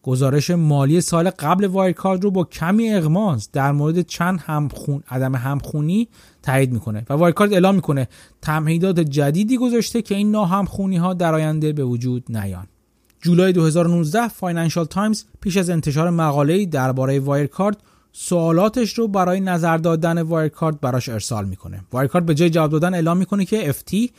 [0.03, 5.03] گزارش مالی سال قبل وایرکارد رو با کمی اغماض در مورد چند همخون...
[5.09, 6.07] عدم همخونی
[6.43, 8.07] تایید می‌کنه و وایرکارد اعلام می‌کنه
[8.41, 12.67] تمهیدات جدیدی گذاشته که این ناهمخونی ها در آینده به وجود نیان.
[13.21, 17.77] جولای 2019 فاینانشال تایمز پیش از انتشار مقاله‌ای درباره وایرکارد
[18.13, 21.83] سوالاتش رو برای نظر دادن وایرکارد براش ارسال می‌کنه.
[21.91, 24.09] وایرکارد به جای جواب دادن اعلام می‌کنه که FT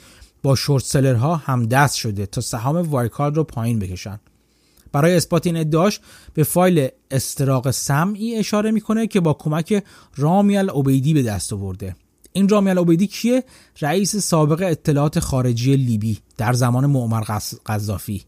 [0.43, 4.21] با short seller ها هم دست شده تا سهام وایرکارد رو پایین بکشن.
[4.93, 6.01] برای اثبات این ادعاش
[6.35, 9.85] به فایل استراق سمعی اشاره می‌کنه که با کمک
[10.17, 11.97] رامیل اوبیدی به دست آورده.
[12.33, 13.45] این رامیل اوبیدی کیه؟
[13.81, 17.21] رئیس سابق اطلاعات خارجی لیبی در زمان معمر
[17.67, 18.23] قذافی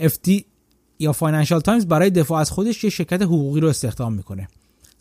[0.00, 0.42] FT
[0.98, 4.48] یا فاینانشال تایمز برای دفاع از خودش یه شرکت حقوقی رو استخدام می‌کنه.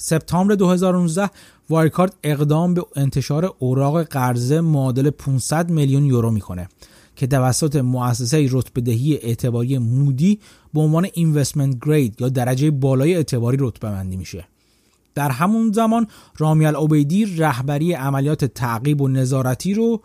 [0.06, 1.30] سپتامبر 2019
[1.70, 6.70] وایرکارد اقدام به انتشار اوراق قرضه معادل 500 میلیون یورو می‌کنه
[7.16, 10.40] که توسط مؤسسه رتبه دهی اعتباری مودی
[10.74, 14.48] به عنوان investment grade یا درجه بالای اعتباری رتبه بندی میشه
[15.16, 20.02] در همون زمان رامیل اوبیدی رهبری عملیات تعقیب و نظارتی رو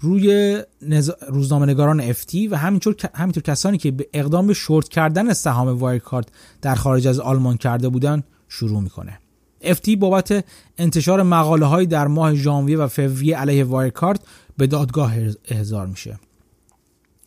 [0.00, 1.10] روی نز...
[1.28, 6.32] روزنامه نگاران FT و همینطور همینطور کسانی که به اقدام به شورت کردن سهام وایرکارد
[6.62, 9.18] در خارج از آلمان کرده بودن شروع می‌کنه.
[9.62, 10.44] FT بابت
[10.78, 14.24] انتشار مقاله های در ماه ژانویه و فوریه علیه وایرکارد
[14.56, 15.14] به دادگاه
[15.48, 16.18] احضار میشه.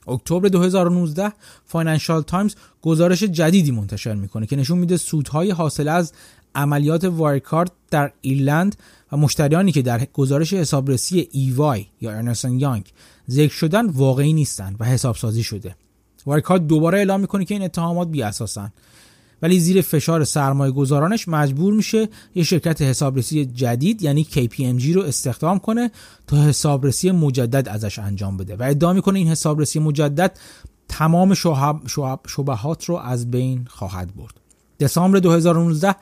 [0.07, 1.31] اکتبر 2019
[1.65, 6.13] فاینانشال تایمز گزارش جدیدی منتشر می‌کنه که نشون میده سودهای حاصل از
[6.55, 8.75] عملیات وایرکارد در ایرلند
[9.11, 12.85] و مشتریانی که در گزارش حسابرسی ایوای یا ارنسن یانگ
[13.29, 15.75] ذکر شدن واقعی نیستند و حسابسازی شده.
[16.25, 18.73] وایرکارد دوباره اعلام می‌کنه که این اتهامات بی اساسن
[19.41, 25.59] ولی زیر فشار سرمایه گذارانش مجبور میشه یه شرکت حسابرسی جدید یعنی KPMG رو استخدام
[25.59, 25.91] کنه
[26.27, 30.39] تا حسابرسی مجدد ازش انجام بده و ادعا می‌کنه این حسابرسی مجدد
[30.87, 31.33] تمام
[32.27, 34.33] شبهات رو از بین خواهد برد.
[34.79, 35.95] دسامبر 2019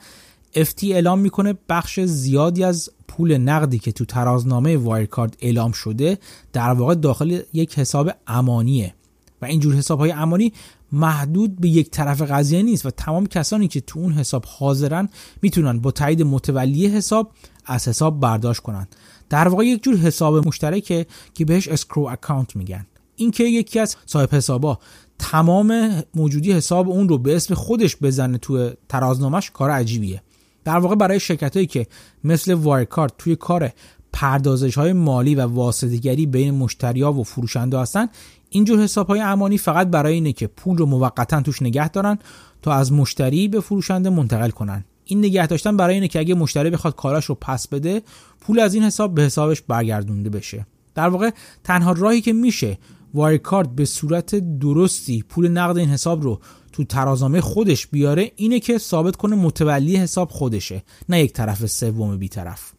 [0.54, 6.18] FT اعلام می‌کنه بخش زیادی از پول نقدی که تو ترازنامه وایرکارد اعلام شده
[6.52, 8.94] در واقع داخل یک حساب امانیه
[9.42, 10.52] و اینجور حساب های امانی
[10.92, 15.08] محدود به یک طرف قضیه نیست و تمام کسانی که تو اون حساب حاضرن
[15.42, 17.32] می‌تونن با تایید متولی حساب
[17.66, 18.96] از حساب برداشت کنند
[19.28, 22.86] در واقع یک جور حساب مشترکه که بهش اسکرو اکانت میگن.
[23.16, 24.78] این که یکی از صاحب حسابا
[25.18, 30.22] تمام موجودی حساب اون رو به اسم خودش بزنه تو ترازنامهش کار عجیبیه.
[30.64, 31.86] در واقع برای شرکت هایی که
[32.24, 33.72] مثل وایرکارد توی کار
[34.12, 38.08] پردازش های مالی و واسطگری بین مشتری ها و فروشنده هستن
[38.50, 42.18] اینجور حساب های امانی فقط برای اینه که پول رو موقتا توش نگه دارن
[42.62, 44.84] تا از مشتری به فروشنده منتقل کنن.
[45.04, 48.02] این نگه داشتن برای اینه که اگه مشتری بخواد کالاش رو پس بده
[48.40, 50.66] پول از این حساب به حسابش برگردونده بشه.
[50.94, 51.30] در واقع
[51.64, 52.78] تنها راهی که میشه
[53.14, 56.40] وایرکارد به صورت درستی پول نقد این حساب رو
[56.72, 62.16] تو ترازنامه خودش بیاره اینه که ثابت کنه متولی حساب خودشه نه یک طرف سوم
[62.16, 62.72] بیطرف.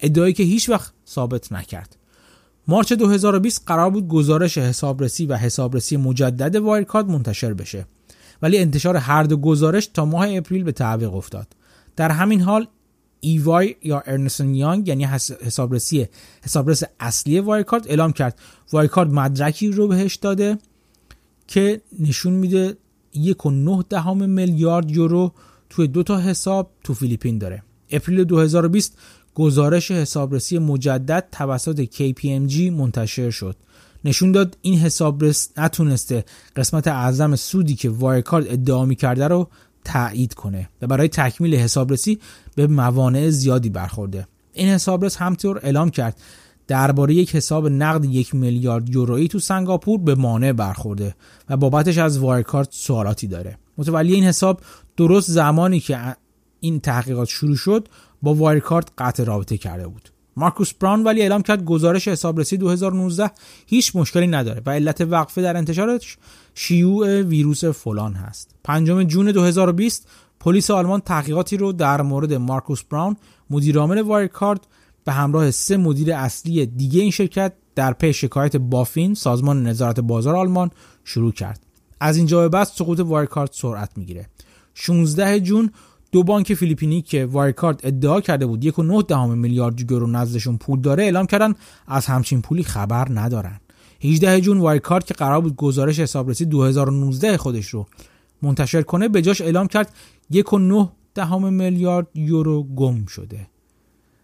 [0.00, 1.96] ادعایی که هیچ وقت ثابت نکرد.
[2.68, 7.86] مارچ 2020 قرار بود گزارش حسابرسی و حسابرسی مجدد وایرکارد منتشر بشه.
[8.42, 11.46] ولی انتشار هر دو گزارش تا ماه اپریل به تعویق افتاد.
[11.96, 12.66] در همین حال
[13.20, 15.04] ایوای یا ارنسن یانگ یعنی
[15.42, 16.08] حسابرسی
[16.44, 18.38] حسابرس اصلی وایرکارد اعلام کرد.
[18.72, 20.58] وایرکارد مدرکی رو بهش داده
[21.48, 22.76] که نشون میده
[23.14, 25.32] یک و نه دهم میلیارد یورو
[25.70, 27.62] توی دو تا حساب تو فیلیپین داره.
[27.90, 28.98] اپریل 2020
[29.34, 33.56] گزارش حسابرسی مجدد توسط KPMG منتشر شد.
[34.04, 36.24] نشون داد این حسابرس نتونسته
[36.56, 39.48] قسمت اعظم سودی که وایرکارد ادعا می کرده رو
[39.84, 42.18] تایید کنه و برای تکمیل حسابرسی
[42.54, 44.26] به موانع زیادی برخورده.
[44.52, 46.20] این حسابرس همطور اعلام کرد
[46.66, 51.14] درباره یک حساب نقد یک میلیارد یورویی تو سنگاپور به مانع برخورده
[51.48, 53.58] و بابتش از وایرکارد سوالاتی داره.
[53.78, 54.60] متولی این حساب
[54.96, 56.16] درست زمانی که
[56.60, 57.88] این تحقیقات شروع شد
[58.22, 63.30] با وایرکارد قطع رابطه کرده بود مارکوس براون ولی اعلام کرد گزارش حسابرسی 2019
[63.66, 66.16] هیچ مشکلی نداره و علت وقفه در انتشارش
[66.54, 68.54] شیوع ویروس فلان هست.
[68.64, 70.08] 5 جون 2020
[70.40, 73.16] پلیس آلمان تحقیقاتی رو در مورد مارکوس براون
[73.50, 74.66] مدیرعامل وایرکارد
[75.04, 80.36] به همراه سه مدیر اصلی دیگه این شرکت در پی شکایت بافین سازمان نظارت بازار
[80.36, 80.70] آلمان
[81.04, 81.60] شروع کرد.
[82.00, 84.28] از اینجا به بعد سقوط وایرکارد سرعت می‌گیره.
[84.74, 85.70] 16 جون
[86.12, 90.56] دو بانک فیلیپینی که وایرکارد ادعا کرده بود یک و نه دهم میلیارد یورو نزدشون
[90.56, 91.54] پول داره اعلام کردن
[91.86, 93.60] از همچین پولی خبر ندارن.
[94.04, 97.86] 18 جون وایرکارد که قرار بود گزارش حسابرسی 2019 خودش رو
[98.42, 99.94] منتشر کنه به جاش اعلام کرد
[100.30, 103.46] یک و نه دهم میلیارد یورو گم شده.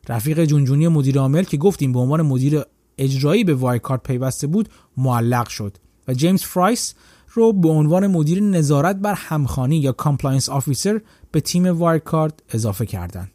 [0.09, 2.63] رفیق جونجونی مدیر عامل که گفتیم به عنوان مدیر
[2.99, 5.77] اجرایی به وایرکارد پیوسته بود معلق شد
[6.09, 6.95] و جیمز فرایس
[7.31, 11.01] رو به عنوان مدیر نظارت بر همخوانی یا compliance officer
[11.33, 13.31] به تیم وایرکارد اضافه کردند.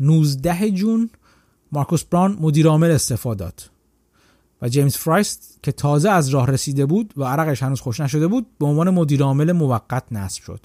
[0.00, 1.10] 19 جون
[1.72, 3.70] مارکوس بران مدیر عامل استعفا داد
[4.62, 8.46] و جیمز فرایست که تازه از راه رسیده بود و عرقش هنوز خوش نشده بود
[8.58, 10.60] به عنوان مدیر عامل موقت نصب شد.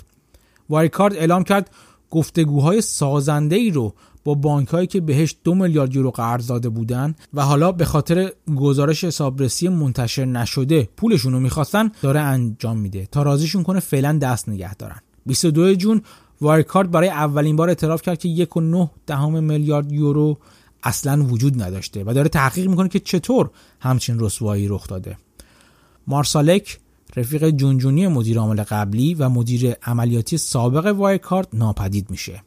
[0.70, 1.70] وایرکارد اعلام کرد
[2.10, 7.16] گفتگوهای سازنده ای رو با بانک هایی که بهش دو میلیارد یورو قرض داده بودن
[7.34, 13.08] و حالا به خاطر گزارش حسابرسی منتشر نشده پولشون رو می‌خواستن داره انجام میده.
[13.12, 15.00] تا راضیشون کنه فعلا دست نگه دارن.
[15.26, 16.02] 22 جون
[16.42, 20.38] وایرکارد برای اولین بار اعتراف کرد که یک و نه دهم میلیارد یورو
[20.84, 25.18] اصلا وجود نداشته و داره تحقیق می‌کنه که چطور همچین رسوایی رخ داده.
[26.08, 26.80] مارسالک
[27.16, 32.44] رفیق جونجونی مدیر عامل قبلی و مدیر عملیاتی سابق وایرکارد ناپدید میشه.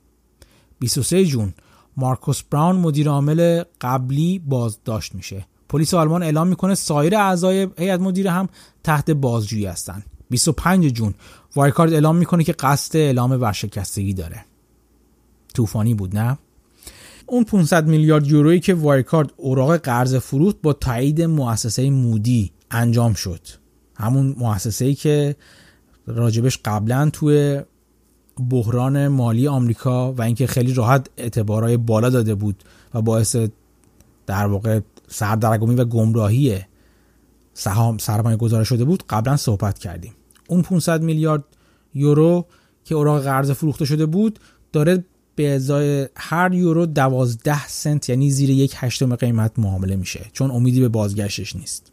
[0.79, 1.55] 23 جون
[1.97, 5.47] مارکوس براون مدیر عامل قبلی بازداشت میشه.
[5.69, 8.49] پلیس آلمان اعلام می‌کنه سایر اعضای هیئت مدیره هم
[8.85, 11.15] تحت بازجویی هستند 25 جون
[11.57, 14.45] وایرکارد اعلام می‌کنه که قصد اعلام ورشکستگی داره.
[15.55, 16.39] طوفانی بود نه؟
[17.27, 23.41] اون 500 میلیارد یورویی که وایرکارد اوراق قرض فروخت با تایید مؤسسه مودی انجام شد.
[23.97, 25.37] همون مؤسسه‌ای که
[26.07, 27.63] راجبش قبلا توی
[28.51, 33.37] بحران مالی آمریکا و اینکه خیلی راحت اعتبارهای بالا داده بود و باعث
[34.27, 36.61] در واقع سردرگمی و گمراهی
[37.55, 40.13] سهام سرمایه گذاره شده بود قبلا صحبت کردیم.
[40.49, 41.45] اون 500 میلیارد
[41.95, 42.47] یورو
[42.85, 44.39] که اوراق قرض فروخته شده بود
[44.73, 50.51] داره به ازای هر یورو 12 سنت یعنی زیر یک هشتم قیمت معامله میشه چون
[50.51, 51.93] امیدی به بازگشتش نیست.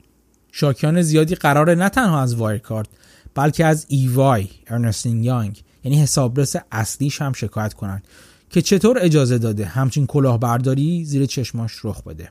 [0.51, 2.87] شاکیان زیادی قراره نه تنها از کارت
[3.35, 8.07] بلکه از ایوای ارنستین یانگ یعنی حسابرس اصلیش هم شکایت کنند
[8.49, 12.29] که چطور اجازه داده همچین کلاهبرداری زیر چشماش رخ بده.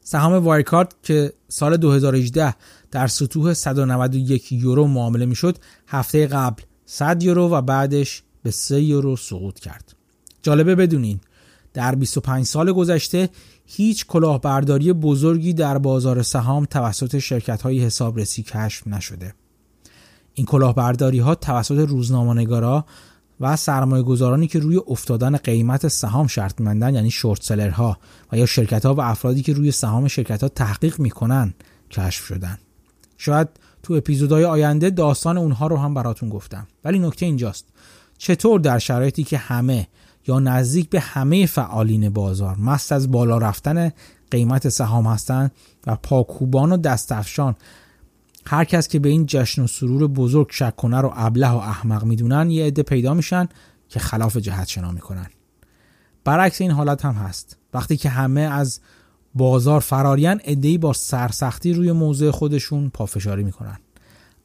[0.00, 2.54] سهام وایرکارت که سال 2018
[2.90, 9.16] در سطوح 191 یورو معامله می‌شد هفته قبل 100 یورو و بعدش به 3 یورو
[9.16, 9.94] سقوط کرد.
[10.42, 11.20] جالبه بدونین
[11.74, 13.28] در 25 سال گذشته
[13.66, 19.34] هیچ کلاهبرداری بزرگی در بازار سهام توسط شرکت های حسابرسی کشف نشده.
[20.34, 22.84] این کلاهبرداری ها توسط روزنامه‌نگارا
[23.40, 27.98] و سرمایه گذارانی که روی افتادن قیمت سهام شرط مندن یعنی شورت سلرها
[28.32, 31.54] و یا شرکت ها و افرادی که روی سهام شرکت ها تحقیق می‌کنن
[31.90, 32.58] کشف شدن.
[33.18, 33.48] شاید
[33.82, 36.66] تو اپیزودهای آینده داستان اونها رو هم براتون گفتم.
[36.84, 37.64] ولی نکته اینجاست.
[38.18, 39.88] چطور در شرایطی که همه
[40.26, 43.92] یا نزدیک به همه فعالین بازار مست از بالا رفتن
[44.30, 45.52] قیمت سهام هستند
[45.86, 47.54] و پاکوبان و دستفشان
[48.46, 52.04] هر کس که به این جشن و سرور بزرگ شک کنه رو ابله و احمق
[52.04, 53.48] می‌دونن یه عده پیدا میشن
[53.88, 55.26] که خلاف جهت شنا می‌کنن.
[56.24, 57.56] برعکس این حالت هم هست.
[57.74, 58.80] وقتی که همه از
[59.34, 63.78] بازار فراریان ای با سرسختی روی موضع خودشون پافشاری می‌کنن.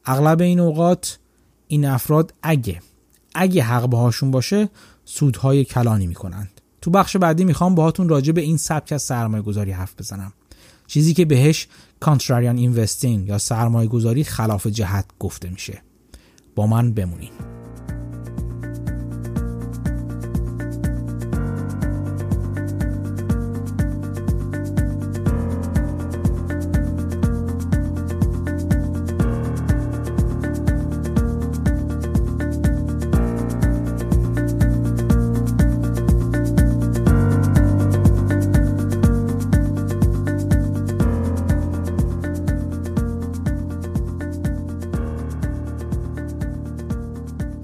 [0.04, 1.18] اغلب این اوقات
[1.66, 2.80] این افراد اگه
[3.34, 4.68] اگه حق باهاشون باشه
[5.04, 6.50] سودهای کلانی می‌کنند.
[6.80, 10.32] تو بخش بعدی می‌خوام باهاتون راجع به این سبک از سرمایه گذاری حرف بزنم.
[10.86, 11.68] چیزی که بهش
[12.00, 15.82] کانتراریان اینوستینگ یا سرمایه گذاری خلاف جهت گفته میشه.
[16.54, 17.47] با من بمونین.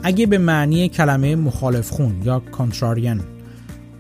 [0.07, 3.25] اگه به معنی کلمه مخالف خون یا کانتراریان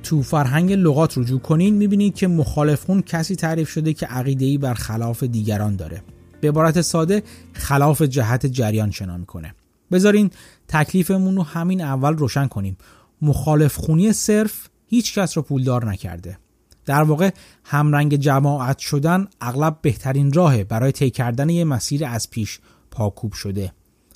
[0.02, 4.74] تو فرهنگ لغات رجوع کنین می‌بینید که مخالف خون کسی تعریف شده که عقیده‌ای بر
[4.74, 6.02] خلاف دیگران داره.
[6.40, 9.54] به عبارت ساده خلاف جهت جریان شنا می‌کنه.
[9.92, 10.30] بذارین
[10.68, 12.76] تکلیفمون رو همین اول روشن کنیم.
[13.22, 16.38] مخالف خونی صرف هیچ کس رو پولدار نکرده.
[16.86, 17.30] در واقع
[17.64, 23.72] همرنگ جماعت شدن اغلب بهترین راهه برای طی کردن یه مسیر از پیش پاکوب شده.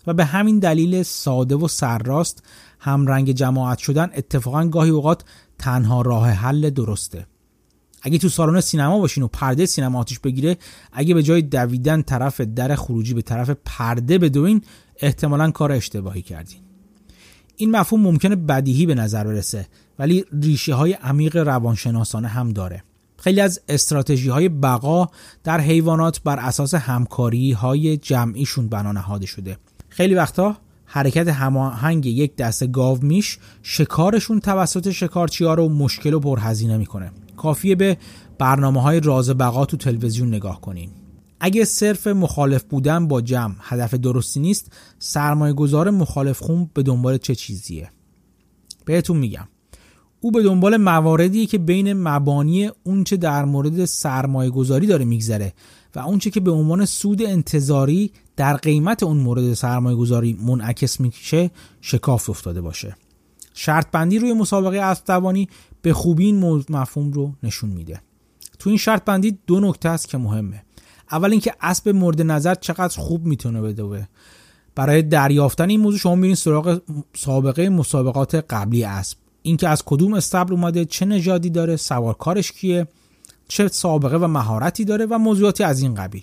[0.09, 2.42] و به همین دلیل ساده و سرراست
[2.79, 5.25] همرنگ جماعت شدن اتفاقا گاهی اوقات
[5.59, 7.27] تنها راه حل درسته.
[8.03, 10.57] اگه تو سالن سینما باشین و پرده سینما آتیش بگیره
[10.92, 14.62] اگه به جای دویدن طرف در خروجی به طرف پرده بدوین
[15.01, 16.59] احتمالا کار اشتباهی کردین.
[17.57, 19.66] این مفهوم ممکنه بدیهی به نظر برسه
[19.99, 22.85] ولی ریشه های عمیق روانشناسانه هم داره.
[23.18, 25.09] خیلی از استراتژی های بقا
[25.44, 29.59] در حیوانات بر اساس همکاری های جمعیشون بنا نهاده شده.
[29.98, 36.76] خیلی وقتا حرکت هماهنگ یک دسته گاو میش شکارشون توسط شکارچی رو مشکل و پرهزینه
[36.76, 37.12] می‌کنه.
[37.37, 37.96] کافیه به
[38.38, 40.90] برنامه های راز بقا تو تلویزیون نگاه کنین.
[41.40, 47.18] اگه صرف مخالف بودن با جمع هدف درستی نیست سرمایه گذار مخالف خون به دنبال
[47.18, 47.90] چه چیزیه؟
[48.84, 49.48] بهتون میگم.
[50.20, 55.52] او به دنبال مواردیه که بین مبانی اونچه در مورد سرمایه گذاری داره میگذره
[55.94, 61.50] و اونچه که به عنوان سود انتظاری در قیمت اون مورد سرمایه گذاری منعکس میشه
[61.80, 62.96] شکاف افتاده باشه.
[63.54, 65.48] شرط بندی روی مسابقه اسب
[65.82, 68.00] به خوبی این مفهوم رو نشون میده.
[68.58, 70.62] تو این شرط بندی دو نکته است که مهمه.
[71.10, 74.04] اول اینکه اسب مورد نظر چقدر خوب می‌تونه بدوه
[74.74, 76.80] برای دریافتن این موضوع شما میرین سراغ
[77.16, 79.16] سابقه مسابقات قبلی اسب.
[79.42, 82.88] اینکه از کدوم استبل اومده چه نژادی داره سوارکارش کیه
[83.48, 86.22] چه سابقه و مهارتی داره و موضوعاتی از این قبیل.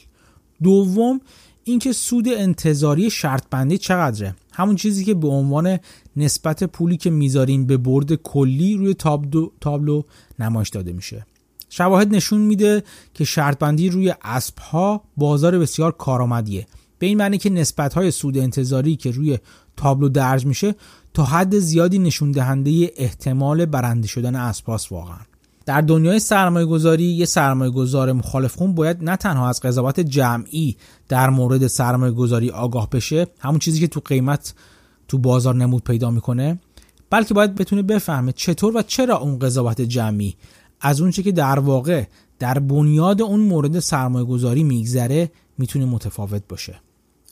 [0.63, 1.21] دوم
[1.67, 4.35] اینکه سود انتظاری شرط بندی چقدره.
[4.53, 5.79] همون چیزی که به عنوان
[6.15, 10.03] نسبت پولی که می‌ذارین به برد کلی روی تابلو, تابلو
[10.39, 11.25] نمایش داده میشه.
[11.69, 16.67] شواهد نشون میده که شرط بندی روی اسب ها بازار بسیار کارآمدیه.
[16.99, 19.37] به این معنی که نسبت های سود انتظاری که روی
[19.77, 20.75] تابلو درج میشه
[21.13, 25.19] تا حد زیادی نشون دهنده احتمال برنده شدن اسپاس واقعا.
[25.65, 30.77] در دنیای سرمایه گذاری یه سرمایه گذار مخالف خون باید نه تنها از قضاوت جمعی
[31.07, 34.53] در مورد سرمایه گذاری آگاه بشه همون چیزی که تو قیمت
[35.07, 36.59] تو بازار نمود پیدا می‌کنه
[37.09, 40.35] بلکه باید بتونه بفهمه چطور و چرا اون قضاوت جمعی
[40.81, 42.03] از اونچه که در واقع
[42.39, 46.75] در بنیاد اون مورد سرمایه گذاری میگذره می‌تونه متفاوت باشه.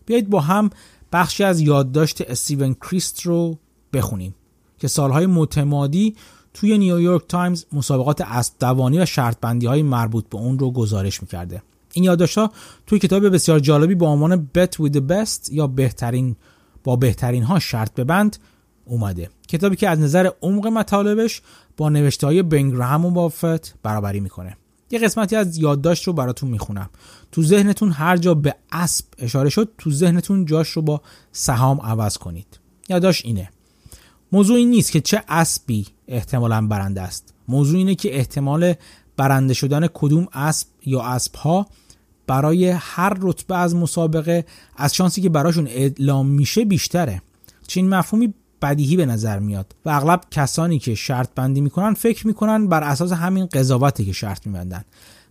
[0.05, 0.69] بیایید با هم
[1.13, 3.57] بخشی از یادداشت استیون کریست رو
[3.93, 4.35] بخونیم
[4.79, 6.15] که سالهای متمادی
[6.53, 11.21] توی نیویورک تایمز مسابقات اسب دوانی و شرط بندی های مربوط به اون رو گزارش
[11.21, 11.61] می‌کرده.
[11.93, 12.51] این یادداشت ها
[12.87, 16.35] توی کتاب بسیار جالبی با عنوان Bet with the Best یا بهترین
[16.83, 18.37] با بهترین ها شرط ببند
[18.85, 19.29] اومده.
[19.47, 21.41] کتابی که از نظر عمق مطالبش
[21.77, 24.57] با نوشته های بنگرهم و بافت برابری می‌کنه.
[24.91, 26.89] یه قسمتی از یادداشت رو براتون می‌خونم.
[27.31, 31.01] تو ذهنتون هر جا به اسب اشاره شد تو ذهنتون جاش رو با
[31.31, 32.59] سهام عوض کنید.
[32.89, 33.49] یادداشت اینه.
[34.33, 37.33] موضوع این نیست که چه اسبی احتمالا برنده است.
[37.47, 38.73] موضوع اینه که احتمال
[39.17, 41.67] برنده شدن کدوم اسب یا اسب ها
[42.27, 44.45] برای هر رتبه از مسابقه
[44.77, 47.21] از شانسی که براشون اعلام میشه بیشتره.
[47.67, 52.67] چین مفهومی بدیهی به نظر میاد و اغلب کسانی که شرط بندی می‌کنن فکر می‌کنن
[52.67, 54.83] بر اساس همین قضاوتی که شرط میبندن.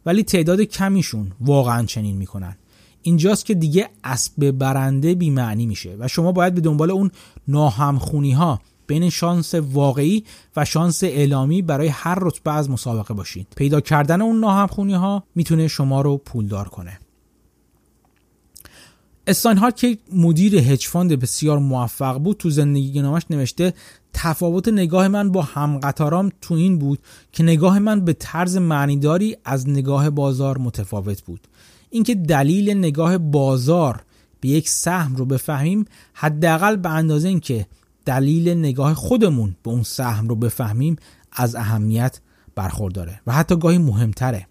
[0.07, 2.57] ولی تعداد کمیشون واقعا چنین می‌کنن.
[3.03, 7.11] اینجاست که دیگه اسب برنده بیمعنی میشه و شما باید به دنبال اون
[7.49, 8.61] ناهمخونی ها
[8.93, 10.25] بین شانس واقعی
[10.57, 15.69] و شانس اعلامی برای هر رتبه از مسابقه باشید پیدا کردن اون ناهمخونی ها می‌تونه
[15.69, 16.99] شما رو پولدار کنه.
[19.27, 23.75] استاینهارت که مدیر هج فاند بسیار موفق بود تو زندگی نامش نوشته
[24.13, 26.99] تفاوت نگاه من با همقطارام تو این بود
[27.33, 31.41] که نگاه من به طرز معنیداری از نگاه بازار متفاوت بود.
[31.91, 34.03] اینکه دلیل نگاه بازار
[34.41, 37.67] به یک سهم رو بفهمیم حداقل به اندازه اینکه
[38.05, 40.97] دلیل نگاه خودمون به اون سهم رو بفهمیم
[41.33, 42.21] از اهمیت
[42.55, 44.47] برخورداره و حتی گاهی مهمتره.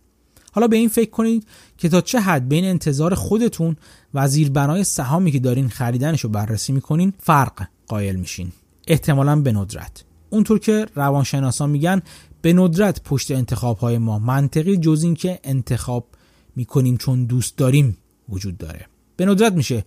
[0.52, 1.48] حالا به این فکر کنید
[1.78, 3.76] که تا چه حد بین انتظار خودتون
[4.14, 8.52] و زیربنای سهامی که دارین خریدنش رو بررسی می‌کنین فرق قائل میشین.
[8.88, 10.04] احتمالا به ندرت.
[10.30, 12.02] اونطور که روانشناسان میگن
[12.42, 16.08] به ندرت پشت انتخاب های ما منطقی جز این که انتخاب
[16.56, 17.98] می‌کنیم چون دوست داریم
[18.30, 18.86] وجود داره.
[19.16, 19.86] به ندرت میشه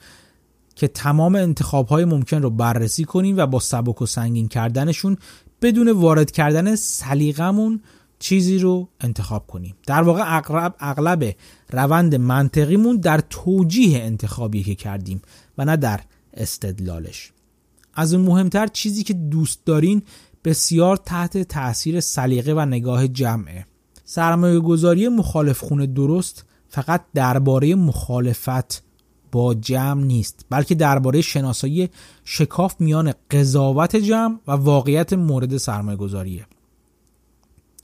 [0.77, 5.16] که تمام انتخاب های ممکن رو بررسی کنیم و با سبک و سنگین کردنشون
[5.62, 7.81] بدون وارد کردن سلیقمون
[8.18, 9.75] چیزی رو انتخاب کنیم.
[9.87, 11.35] در واقع اغلب اغلب
[11.70, 15.22] روند منطقیمون در توجیه انتخابی که کردیم
[15.59, 16.01] و نه در
[16.35, 17.33] استدلالش.
[17.95, 20.03] از اون مهمتر چیزی که دوست دارین
[20.45, 23.66] بسیار تحت تاثیر سلیقه و نگاه جمعه.
[24.05, 28.84] سرمایه گذاری مخالف خونه درست فقط درباره مخالفت
[29.35, 31.91] با جمع نیست بلکه درباره شناسایی
[32.24, 36.47] شکاف میان قضاوت جمع و واقعیت مورد سرمایه گذاریه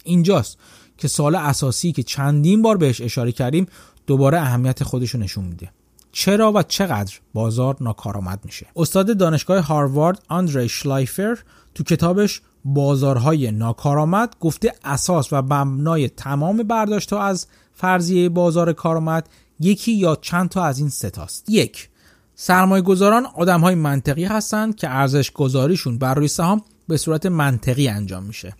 [0.05, 0.59] اینجاست
[0.99, 3.67] که سال اساسی که چندین بار بهش اشاره کردیم
[4.07, 5.71] دوباره اهمیت خودشو نشون میده.
[6.13, 11.39] چرا و چقدر بازار ناکارآمد میشه؟ استاد دانشگاه هاروارد آندری شلایفر
[11.75, 19.29] تو کتابش بازارهای ناکارآمد گفته اساس و مبنای تمام برداشت از فرضیه بازار کارآمد
[19.61, 21.89] یکی یا چند تا از این ستاست یک
[22.35, 27.89] سرمایه گذاران آدم های منطقی هستند که ارزش گذاریشون بر روی سهام به صورت منطقی
[27.89, 28.55] انجام میشه.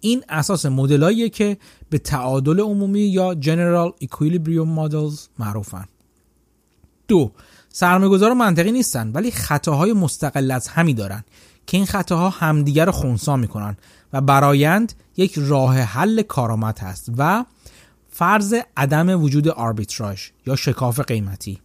[0.00, 1.56] این اساس مدلاییه که
[1.90, 5.84] به تعادل عمومی یا General Equilibrium Models معروفن.
[7.08, 7.32] دو
[7.68, 11.24] سرمایه‌گذار منطقی نیستن ولی خطاهای مستقل از همی دارن
[11.66, 13.76] که این خطاها همدیگر رو خونسا می‌کنن
[14.12, 17.44] و برایند یک راه حل کارآمد هست و
[18.18, 21.58] فرض عدم وجود آربیتراژ یا شکاف قیمتی.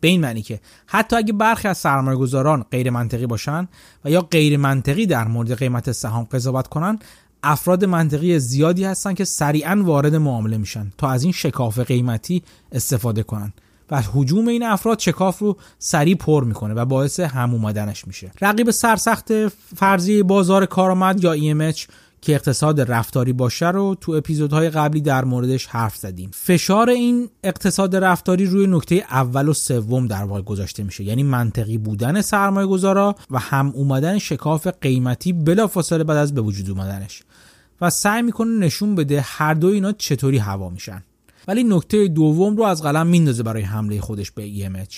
[0.00, 3.68] به این معنی که حتی اگه برخی از سرمایه گذاران غیر منطقی باشن
[4.04, 6.98] و یا غیر منطقی در مورد قیمت سهام قضاوت کنن
[7.42, 12.42] افراد منطقی زیادی هستن که سریعا وارد معامله میشن تا از این شکاف قیمتی
[12.72, 13.52] استفاده کنن
[13.90, 18.30] و حجوم این افراد شکاف رو سریع پر می‌کنه و باعث هم اومدنش میشه.
[18.40, 21.86] رقیب سرسخت فرضی بازار کارآمد یا EMH
[22.20, 26.30] که اقتصاد رفتاری باشه رو تو اپیزودهای قبلی در موردش حرف زدیم.
[26.32, 31.04] فشار این اقتصاد رفتاری روی نکته اول و سوم در واقع گذاشته میشه.
[31.04, 36.70] یعنی منطقی بودن سرمایه گذارا و هم اومدن شکاف قیمتی بلافاصله بعد از به وجود
[36.70, 37.22] اومدنش.
[37.80, 41.02] و سعی می‌کنه نشون بده هر دو اینا چطوری هوا میشن.
[41.48, 44.94] ولی نکته دوم رو از قلم میندازه برای حمله خودش به EMH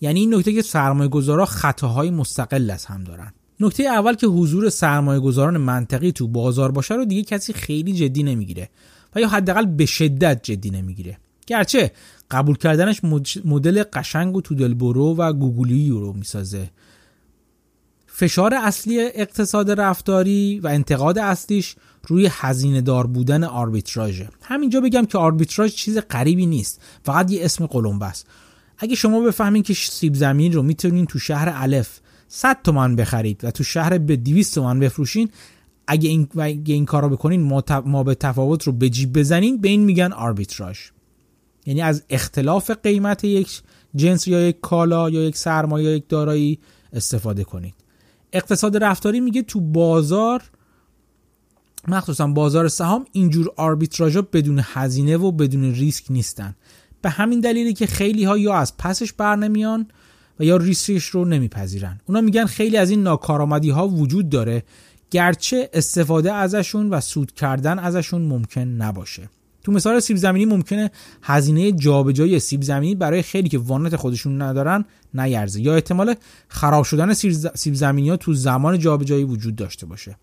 [0.00, 3.32] یعنی این نکته که سرمایه گذارا خطاهای مستقل از هم دارن.
[3.60, 8.22] نکته اول که حضور سرمایه گذاران منطقی تو بازار باشه رو دیگه کسی خیلی جدی
[8.22, 8.68] نمی‌گیره
[9.16, 11.18] و یا حداقل به شدت جدی نمی‌گیره.
[11.46, 11.92] گرچه
[12.30, 13.00] قبول کردنش
[13.44, 16.70] مدل قشنگ و تو دلبرو و گوگلی رو می‌سازه.
[18.06, 24.28] فشار اصلی اقتصاد رفتاری و انتقاد اصلیش روی هزینه دار بودن آربیتراژه.
[24.42, 28.26] همینجا بگم که آربیتراژ چیز غریبی نیست فقط یه اسم قلمبه است
[28.78, 32.00] اگه شما بفهمین که سیب زمین رو می‌تونین تو شهر الف
[32.32, 35.30] 100 تومن بخرید و تو شهر به 200 تومن بفروشین.
[35.86, 39.68] اگه این, اگه این کار بکنین ما, ما به تفاوت رو به جیب بزنین به
[39.68, 40.78] این میگن آربیتراژ.
[41.66, 43.62] یعنی از اختلاف قیمت یک
[43.94, 46.58] جنس یا یک کالا یا یک سرمایه یا یک دارایی
[46.92, 47.74] استفاده کنید.
[48.32, 50.42] اقتصاد رفتاری میگه تو بازار
[51.88, 56.56] مخصوصا بازار سهام اینجور آربیتراژا بدون هزینه و بدون ریسک نیستن.
[57.02, 59.86] به همین دلیلی که خیلی ها یا از پسش بر نمیان
[60.40, 62.00] و یا ریسکش رو نمیپذیرن.
[62.06, 64.62] اونا میگن خیلی از این ناکارآمدی ها وجود داره
[65.10, 69.28] گرچه استفاده ازشون و سود کردن ازشون ممکن نباشه.
[69.62, 70.90] تو مثال سیب زمینی ممکنه
[71.22, 74.84] هزینه جابجایی سیب زمینی برای خیلی که وانت خودشون ندارن
[75.14, 76.14] نیرزه یا احتمال
[76.48, 77.12] خراب شدن
[77.54, 80.16] سیب زمینی ها تو زمان جابجایی وجود داشته باشه.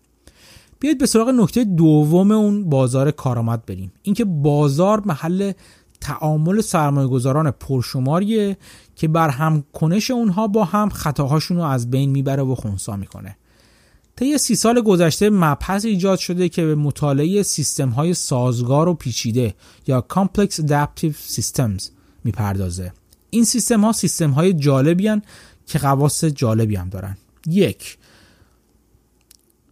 [0.80, 3.92] بیاید به سراغ نکته دوم اون بازار کارآمد بریم.
[4.02, 5.52] اینکه بازار محل
[6.00, 8.56] تعامل سرمایه گذاران پرشماریه
[8.96, 13.36] که بر هم کنش اونها با هم خطاهاشون رو از بین می‌بره و خونسا می‌کنه.
[14.16, 19.54] طی سی سال گذشته مبحث ایجاد شده که به مطالعه سیستم های سازگار و پیچیده
[19.86, 21.82] یا Complex Adaptive Systems
[22.24, 22.92] می‌پردازه.
[23.30, 25.20] این سیستم ها سیستم های جالبی
[25.66, 27.16] که خواص جالبی هم دارن.
[27.46, 27.98] یک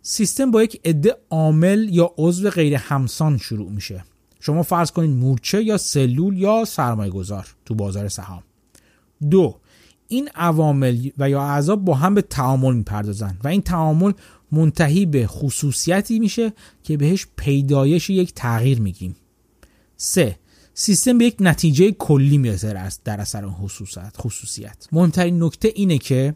[0.03, 4.05] سیستم با یک عده عامل یا عضو غیر همسان شروع میشه.
[4.47, 8.43] شما فرض کنید مورچه یا سلول یا سرمایه گذار تو بازار سهام.
[9.31, 9.61] دو
[10.09, 14.13] این عوامل و یا اعضا با هم به تعامل می‌پردازن و این تعامل
[14.53, 19.17] منتهی به خصوصیتی میشه که بهش پیدایش یک تغییر میگیم.
[19.97, 20.39] سه
[20.75, 24.87] سیستم به یک نتیجه کلی می‌رسه در اثر اون خصوصیت خصوصیت.
[24.93, 26.35] مهمترین نکته اینه که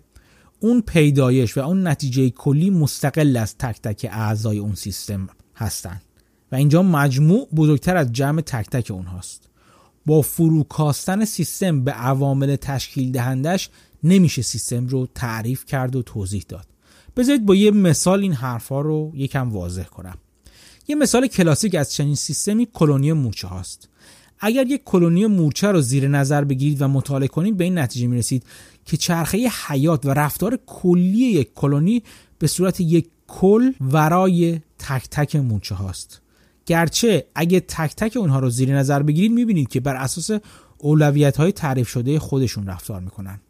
[0.61, 6.01] اون پیدایش و اون نتیجه کلی مستقل از تک تک اعضای اون سیستم هستن.
[6.53, 9.49] و اینجا مجموع بزرگتر از جمع تک تک اونهاست.
[10.07, 13.71] با فروکاستن سیستم به عوامل تشکیل دهندش
[14.03, 16.67] نمیشه سیستم رو تعریف کرد و توضیح داد.
[17.17, 20.19] بذارید با یه مثال این حرفا رو یکم واضح کنم.
[20.89, 23.89] یه مثال کلاسیک از چنین سیستمی کلونی مورچه هاست.
[24.41, 28.45] اگر یک کلونی مورچه رو زیر نظر بگیرید و مطالعه کنید به این نتیجه می‌رسید
[28.85, 32.03] که چرخه حیات و رفتار کلی یک کلونی
[32.39, 36.21] به صورت یک کل ورای تک تک مورچه هاست.
[36.67, 40.41] گرچه اگه تک تک اونها رو زیر نظر بگیرید می‌بینید که بر اساس
[40.79, 43.41] اولویت های تعریف شده خودشون رفتار می‌کنن.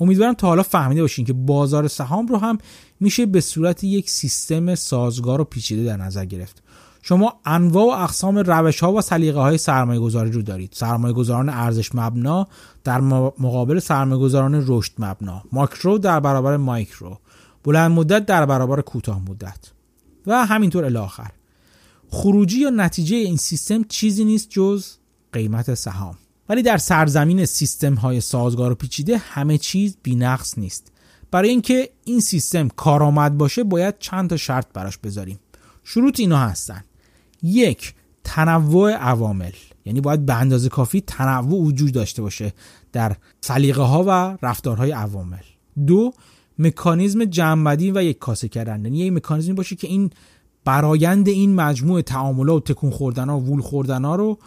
[0.00, 2.58] امیدوارم تا حالا فهمیده باشین که بازار سهام رو هم
[3.00, 6.62] میشه به صورت یک سیستم سازگار و پیچیده در نظر گرفت.
[7.02, 10.72] شما انواع و اقسام روش ها و سلیقه های سرمایه گذاری رو دارید.
[10.72, 12.48] سرمایه گذاران ارزش مبنا
[12.84, 15.42] در مقابل سرمایه گذاران رشد مبنا.
[15.52, 17.18] ماکرو در برابر مایکرو.
[17.64, 19.58] بلند مدت در برابر کوتاه مدت.
[20.26, 21.30] و همینطور الی آخر.
[22.10, 24.86] خروجی یا نتیجه این سیستم چیزی نیست جز
[25.32, 26.18] قیمت سهام.
[26.48, 30.92] ولی در سرزمین سیستم های سازگار و پیچیده همه چیز بینقص نیست.
[31.30, 35.38] برای اینکه این سیستم کارآمد باشه باید چند تا شرط براش بذاریم.
[35.84, 36.84] شروط اینا هستن.
[37.42, 37.94] یک
[38.24, 39.52] تنوع عوامل.
[39.84, 42.52] یعنی باید به اندازه کافی تنوع وجود داشته باشه
[42.92, 45.42] در سلیقه ها و رفتارهای عوامل.
[45.86, 46.12] دو
[46.58, 48.84] مکانیزم جمعبدی و یک کاسه کردن.
[48.84, 50.10] یعنی یک مکانیزمی باشه که این
[50.66, 54.38] برایند این مجموعه تعاملات و تکون خوردن ها و وول خوردن ها رو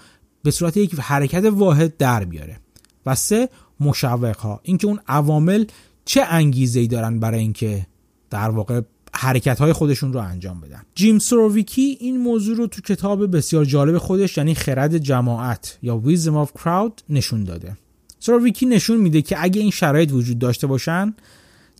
[0.43, 2.59] به صورت یک حرکت واحد در بیاره.
[3.05, 3.49] و سه
[3.79, 5.65] مشوق ها اینکه اون عوامل
[6.05, 7.87] چه انگیزه ای دارن برای اینکه
[8.29, 8.81] در واقع
[9.13, 10.81] حرکت های خودشون رو انجام بدن.
[10.95, 16.47] جیم سروویکی این موضوع رو تو کتاب بسیار جالب خودش یعنی خرد جماعت یا Wisdom
[16.47, 17.77] of Crowd نشون داده.
[18.19, 21.13] سروویکی نشون میده که اگه این شرایط وجود داشته باشن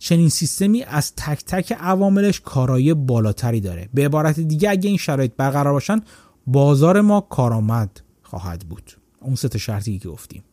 [0.00, 3.88] چنین سیستمی از تک تک عواملش کارایی بالاتری داره.
[3.94, 6.00] به عبارت دیگه اگه این شرایط برقرار باشن
[6.46, 8.92] بازار ما کارآمد خواهد بود.
[9.20, 10.44] اون سه شرطی که گفتیم.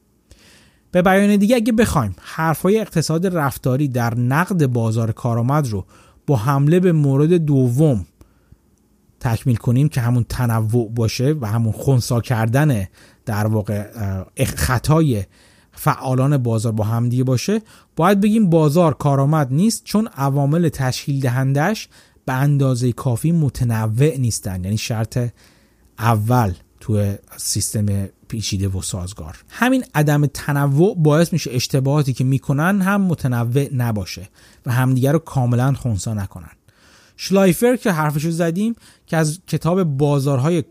[0.92, 5.86] به بیان دیگه اگه بخوایم حرفای اقتصاد رفتاری در نقد بازار کارآمد رو
[6.28, 8.06] با حمله به مورد دوم
[9.20, 12.88] تکمیل کنیم که همون تنوع باشه و همون خونسا کردن
[13.26, 13.88] در واقع
[14.46, 15.24] خطای
[15.78, 17.62] فعالان بازار با همدیگه باشه
[17.96, 21.90] باید بگیم بازار کارآمد نیست چون عوامل تشکیل دهندش
[22.26, 24.64] به اندازه کافی متنوع نیستن.
[24.64, 25.20] یعنی شرط
[26.00, 29.38] اول تو سیستم پیچیده و سازگار.
[29.50, 34.30] همین عدم تنوع باعث میشه اشتباهاتی که می‌کنن هم متنوع نباشه
[34.66, 36.57] و همدیگر رو کاملا خونسا نکنن.
[37.18, 38.76] شلایفر که حرفشو زدیم
[39.08, 40.64] که از کتاب بازارهای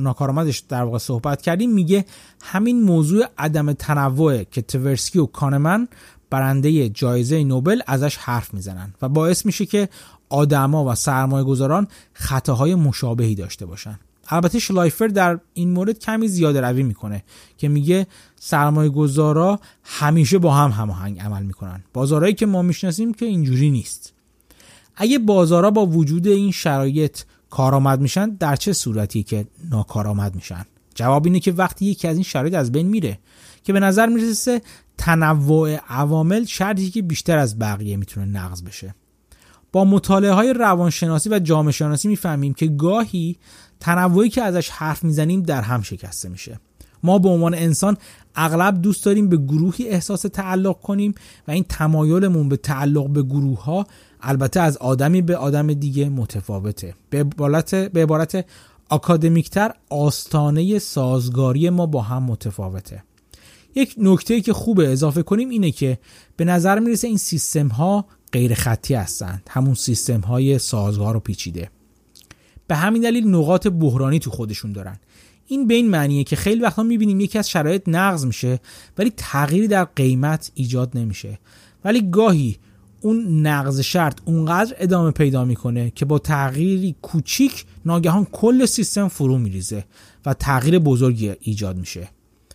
[0.00, 2.04] ناکارآمدش در واقع صحبت کردیم میگه
[2.42, 5.88] همین موضوع عدم تنوع که تورسکی و کانمن
[6.30, 9.88] برنده جایزه نوبل ازش حرف می‌زنن و باعث میشه که
[10.28, 13.98] آدما و سرمایه گذاران خطاهای مشابهی داشته باشن.
[14.28, 17.24] البته شلایفر در این مورد کمی زیاده روی می‌کنه
[17.58, 21.84] که میگه سرمایه گذارا همیشه با هم هماهنگ عمل می‌کنن.
[21.92, 24.13] بازارهایی که ما می‌شناسیم که اینجوری نیست.
[24.96, 27.18] اگه بازارها با وجود این شرایط
[27.50, 30.64] کارآمد میشن در چه صورتی که ناکارآمد میشن؟
[30.94, 33.18] جواب اینه که وقتی یکی از این شرایط از بین میره
[33.64, 34.62] که به نظر می‌رسه
[34.98, 38.94] تنوع عوامل شرطی که بیشتر از بقیه می‌تونه نقض بشه.
[39.72, 43.36] با مطالعه های روانشناسی و جامعه شناسی می‌فهمیم که گاهی
[43.80, 46.60] تنوعی که ازش حرف می‌زنیم در هم شکسته میشه.
[47.02, 47.96] ما به عنوان انسان
[48.34, 51.14] اغلب دوست داریم به گروهی احساس تعلق کنیم
[51.48, 53.86] و این تمایلمون به تعلق به گروه ها
[54.24, 56.94] البته از آدمی به آدم دیگه متفاوته.
[57.10, 58.46] به عبارت به عبارت
[58.88, 63.02] آکادمیکتر آستانه سازگاری ما با هم متفاوته.
[63.74, 65.98] یک نکته که خوبه اضافه کنیم اینه که
[66.36, 69.42] به نظر می‌رسه این سیستم ها غیر خطی هستند.
[69.50, 71.70] همون سیستم های سازگار و پیچیده.
[72.66, 74.96] به همین دلیل نقاط بحرانی تو خودشون دارن.
[75.46, 78.60] این به این معنیه که خیلی وقتا می‌بینیم یکی از شرایط نقض میشه
[78.98, 81.38] ولی تغییری در قیمت ایجاد نمیشه.
[81.84, 82.58] ولی گاهی
[83.04, 89.38] اون نقض شرط اونقدر ادامه پیدا می‌کنه که با تغییری کوچیک ناگهان کل سیستم فرو
[89.38, 89.84] میریزه
[90.26, 92.08] و تغییر بزرگی ایجاد میشه.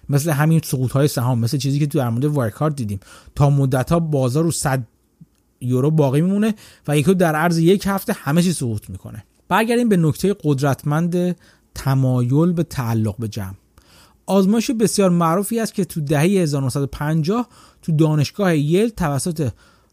[0.10, 3.00] مثل همین سقوط های سهام مثل چیزی که تو در مورد وارکارد دیدیم.
[3.36, 4.84] تا مدت ها بازار رو 100
[5.62, 6.56] یورو باقی میمونه
[6.88, 9.24] و یکی در عرض یک هفته همه چی سقوط می‌کنه.
[9.48, 11.36] برگردیم به نکته قدرتمند
[11.76, 13.54] تمایل به تعلق به جمع.
[14.26, 17.48] آزمایش بسیار معروفی است که تو دهه 1950
[17.82, 19.50] تو دانشگاه یل توسط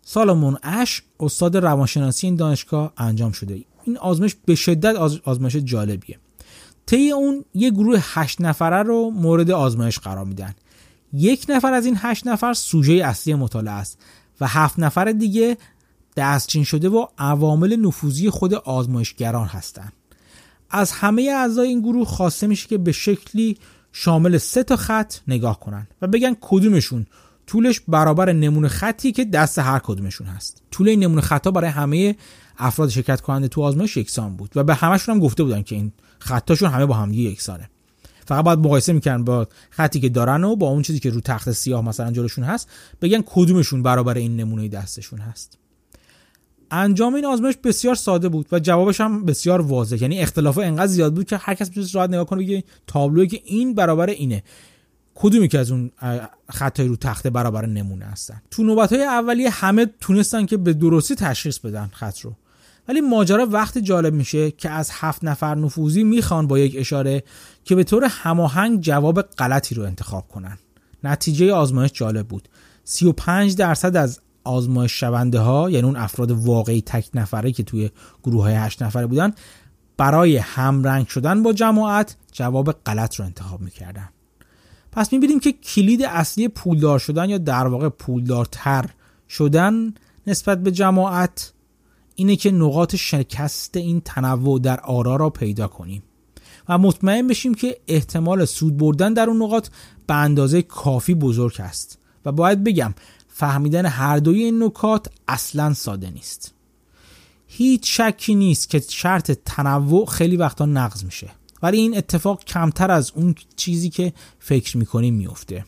[0.09, 3.65] سالمون اش استاد روانشناسی این دانشگاه انجام شده.
[3.85, 6.19] این آزمایش به شدت آزمایش جالبیه.
[6.87, 10.55] طی اون یه گروه هشت نفره رو مورد آزمایش قرار میدن.
[11.13, 13.99] یک نفر از این هشت نفر سوژه اصلی مطالعه است
[14.41, 15.57] و هفت نفر دیگه
[16.17, 19.93] دستچین شده و عوامل نفوذی خود آزمایشگران هستند
[20.71, 23.59] از همه اعضای این گروه خواسته میشه که به شکلی
[23.93, 27.07] شامل سه تا خط نگاه کنن و بگن کدومشون
[27.47, 30.63] طولش برابر نمونه خطی که دست هر کدومشون هست.
[30.71, 32.17] طول این نمونه خطا برای همه
[32.59, 35.93] افراد شرکت کننده تو آزمایش یکسان بود و به همشون هم گفته بودن که این
[36.19, 37.71] خطاشون همه با هم یکسانه.
[38.27, 41.53] فقط باید مقایسه می‌کنن با خطی که دارن و با اون چیزی که رو تخت
[41.53, 42.69] سیاه مثلا جلوشون هست
[43.03, 45.59] بگن کدومشون برابر این نمونه دستشون هست.
[46.71, 50.03] انجام این آزمایش بسیار ساده بود و جوابش هم بسیار واضح.
[50.03, 53.41] یعنی اختلاف انقدر زیاد بود که هر کس می‌تونست راحت نگاه کنه بگه تابلویی که
[53.45, 54.43] این برابر اینه.
[55.19, 55.91] کدومی که از اون
[56.51, 61.15] خطای رو تخته برابر نمونه هستن؟ تو نوبت های اولیه همه تونستن که به درستی
[61.15, 62.33] تشخیص بدن خط رو.
[62.89, 67.23] ولی ماجرا وقت جالب میشه که از هفت نفر نفوذی می‌خوان با یک اشاره
[67.65, 70.59] که به طور هماهنگ جواب غلطی رو انتخاب کنن.
[71.05, 72.49] نتیجه آزمایش جالب بود.
[72.85, 77.91] 35 درصد از آزمایش شونده ها یعنی اون افراد واقعی تک نفره که توی
[78.23, 79.33] گروه های 8 نفره بودن
[79.97, 84.09] برای همرنگ شدن با جماعت جواب غلط رو انتخاب می‌کردن.
[84.97, 88.91] پس می‌بینیم که کلید اصلی پولدار شدن یا در واقع پولدارتر
[89.29, 89.95] شدن
[90.27, 91.53] نسبت به جماعت
[92.15, 96.03] اینه که نقاط شکست این تنوع در آرا را پیدا کنیم
[96.69, 99.69] و مطمئن بشیم که احتمال سود بردن در اون نقاط
[100.07, 102.95] به اندازه کافی بزرگ است و باید بگم
[103.29, 106.55] فهمیدن هر دوی این نکات اصلا ساده نیست.
[107.47, 111.31] هیچ شکی نیست که شرط تنوع خیلی وقتا نقض میشه.
[111.67, 115.65] ولی این اتفاق کمتر از اون چیزی که فکر می‌کنیم میفته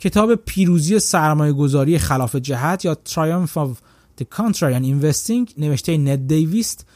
[0.00, 3.68] کتاب پیروزی سرمایه گذاری خلاف جهت یا Triumph of
[4.20, 6.86] the Contrarian Investing نوشته ند دیویست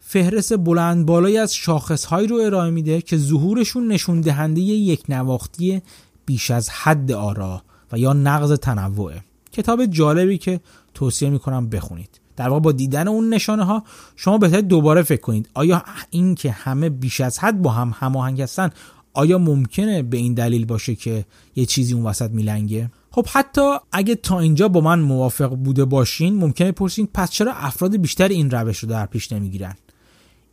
[0.00, 5.82] فهرست بلند بالایی از شاخصهایی رو ارائه میده که ظهورشون نشون دهنده یک نواختی
[6.26, 9.24] بیش از حد آرا و یا نقض تنوعه.
[9.52, 10.60] کتاب جالبی که
[10.94, 12.20] توصیه می‌کنم بخونید.
[12.36, 13.82] در واقع با دیدن اون نشانه ها
[14.16, 15.48] شما بهتر دوباره فکر کنید.
[15.54, 18.70] آیا این که همه بیش از حد با هم هماهنگ هستن
[19.14, 21.24] آیا ممکنه به این دلیل باشه که
[21.56, 26.36] یه چیزی اون وسط میلنگه؟ خب حتی اگه تا اینجا با من موافق بوده باشین
[26.36, 29.74] ممکنه پرسین پس چرا افراد بیشتر این روش رو در پیش نمی‌گیرن؟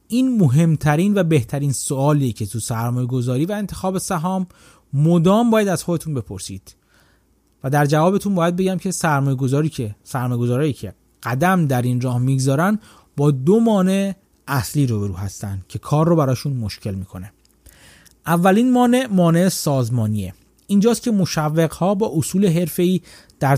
[0.07, 4.47] این مهمترین و بهترین سوالیه که تو سرمایه گذاری و انتخاب سهام
[4.93, 6.75] مدام باید از خودتون بپرسید.
[7.63, 10.93] و در جوابتون باید بگم که سرمایه گذاری که سرمایه گذاری که
[11.23, 12.79] قدم در این راه می‌گذارن
[13.17, 14.15] با دو مانع
[14.47, 17.31] اصلی روبرو هستن که کار رو براشون مشکل می‌کنه.
[18.27, 20.33] اولین مانع مانع سازمانیه.
[20.67, 23.01] اینجاست که مشوق ها با اصول حرفه‌ای
[23.39, 23.55] در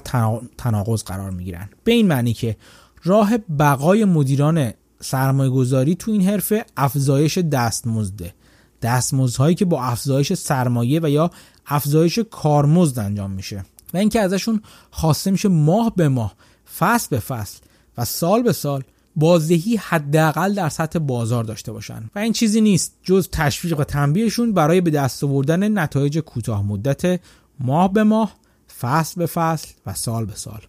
[0.57, 1.69] تناقض قرار می‌گیرن.
[1.83, 2.57] به این معنی که
[3.03, 8.33] راه بقای مدیران سرمایه گذاری تو این حرفه افزایش دستمزده.
[8.81, 11.31] دستمزدهایی که با افزایش سرمایه و یا
[11.65, 13.65] افزایش کارمزد انجام میشه.
[13.93, 16.35] و اینکه ازشون خواسته میشه ماه به ماه
[16.77, 17.59] فصل به فصل
[17.97, 18.83] و سال به سال
[19.15, 22.09] بازدهی حداقل در سطح بازار داشته باشن.
[22.15, 27.19] و این چیزی نیست جز تشویق و تنبیهشون برای به دست آوردن نتایج کوتاه مدت
[27.59, 28.35] ماه به ماه
[28.79, 30.61] فصل به فصل و سال به سال.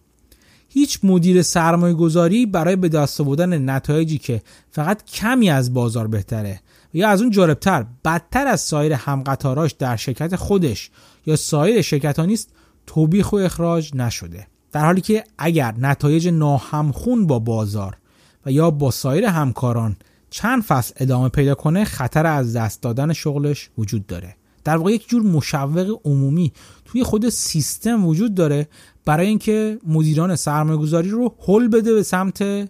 [0.69, 4.41] هیچ مدیر سرمایه گذاری برای به دست آوردن نتایجی که
[4.71, 6.59] فقط کمی از بازار بهتره
[6.93, 10.89] یا از اون جالبتر بدتر از سایر همقطاراش در شرکت خودش
[11.25, 12.49] یا سایر شرکت ها نیست
[12.87, 14.47] توبیخ و اخراج نشده.
[14.73, 17.97] در حالی که اگر نتایج ناهمخون با بازار
[18.45, 19.95] و یا با سایر همکاران
[20.29, 24.35] چند فصل ادامه پیدا کنه خطر از دست دادن شغلش وجود داره.
[24.63, 26.51] در واقع یک جور مشوق عمومی
[26.85, 28.67] توی خود سیستم وجود داره
[29.05, 32.69] برای اینکه مدیران سرمایه گذاری رو حل بده به سمت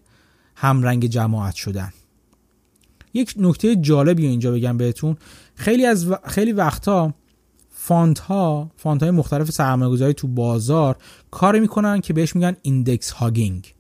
[0.56, 1.94] همرنگ جماعت شدن.
[3.14, 5.18] یک نکته جالبی اینجا بگم بهتون.
[5.56, 7.14] خیلی از خیلی وقتا
[7.86, 10.96] fund ها fund های مختلف سرمایه گذاری تو بازار
[11.32, 13.74] کار می‌کنن که بهش میگن index hugging.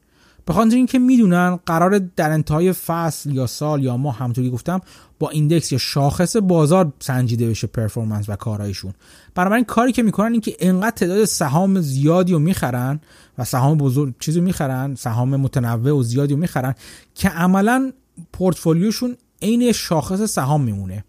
[0.45, 4.82] به خاطر اینکه می‌دونن قراره در انتهای فصل یا سال یا ماه همونطوری گفتم
[5.20, 8.93] با index یا شاخص بازار سنجیده بشه performance و کارهایشون.
[9.36, 12.99] بنابراین کاری که می‌کنن این که انقدر تعداد سهام زیادی رو می‌خرن
[13.38, 16.76] و سهام بزرگ چیزی می‌خرن سهام متنوع و زیادی رو می‌خرن
[17.16, 17.93] که عملا
[18.34, 21.04] پورتفولیوشون عین شاخص سهام میمونه.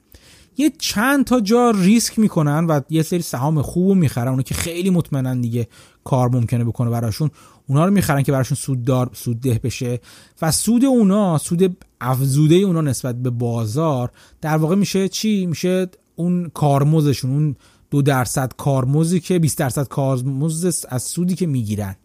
[0.57, 4.91] یه چند تا جا ریسک می‌کنن و یه سری سهام خوب می‌خرن اونو که خیلی
[4.91, 5.69] مطمئنن دیگه
[6.05, 7.31] کار ممکنه بکنه براشون
[7.67, 10.01] اونا رو می‌خرن که براشون سوددار سودده بشه
[10.43, 16.51] و سود اونا سود افزوده اونا نسبت به بازار در واقع میشه چی؟ میشه اون
[16.55, 17.57] کارمزدشون اون
[17.91, 21.97] دو درصد کارمزدی که 20 درصد کارمزد از سودی که می‌گیرن.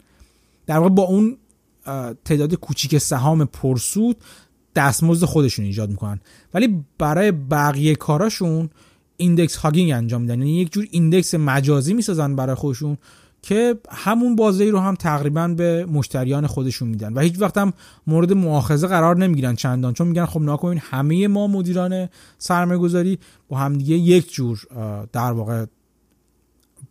[0.66, 1.38] در واقع با اون
[2.26, 4.18] تعداد کوچیک سهام پرسود
[4.76, 6.20] دستمزد خودشون ایجاد می‌کنن.
[6.54, 8.70] ولی برای بقیه کاراشون
[9.18, 10.40] index hugging انجام میدن.
[10.40, 12.98] یعنی یک جور index مجازی می‌سازن برای خودشون
[13.42, 17.14] که همون بازی رو هم تقریبا به مشتریان خودشون میدن.
[17.14, 17.74] و هیچ وقت هم
[18.08, 19.94] مورد مؤاخذه قرار نمی‌گیرن چندان.
[19.94, 24.60] چون میگن خب ناکنین همه ما مدیران سرمایه گذاری با همدیگه یک جور
[25.12, 25.66] در واقع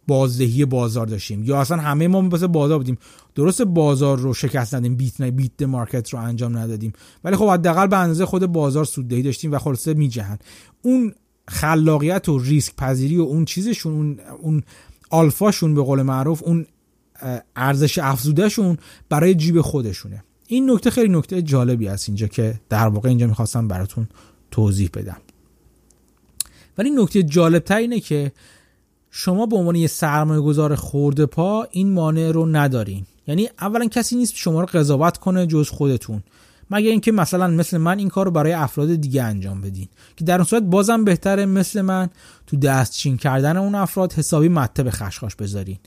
[0.09, 1.45] بازدهی بازار داشتیم.
[1.45, 2.99] یا اصلا همه ما مثل بازار بودیم.
[3.35, 6.93] درست بازار رو شکست ندیم بیت نه بیت مارکت رو انجام ندادیم.
[7.25, 10.39] ولی خب حداقل به اندازه خود بازار سوددهی داشتیم و خلاصه میجهن
[10.83, 11.15] اون
[11.49, 14.63] خلاقیت و ریسک پذیری و اون چیزشون اون اون
[15.11, 16.67] آلفاشون به قول معروف اون
[17.57, 18.79] ارزش افزودهشون
[19.09, 20.25] برای جیب خودشونه.
[20.47, 24.09] این نکته خیلی نکته جالبی است اینجا که در واقع اینجا می‌خواستم براتون
[24.51, 25.17] توضیح بدم.
[26.79, 28.33] ولی نکته جالب تر اینه که
[29.11, 34.17] شما به عنوان یه سرمایه گذار خورده پا این مانع رو ندارین یعنی اولا کسی
[34.17, 36.23] نیست شما رو قضاوت کنه جز خودتون.
[36.71, 39.89] مگر اینکه مثلا مثل من این کار رو برای افراد دیگه انجام بدین.
[40.17, 42.11] که در اون صورت بازم بهتره مثل من
[42.47, 45.79] تو دستچین کردن اون افراد حسابی مته به خشخاش بذارین.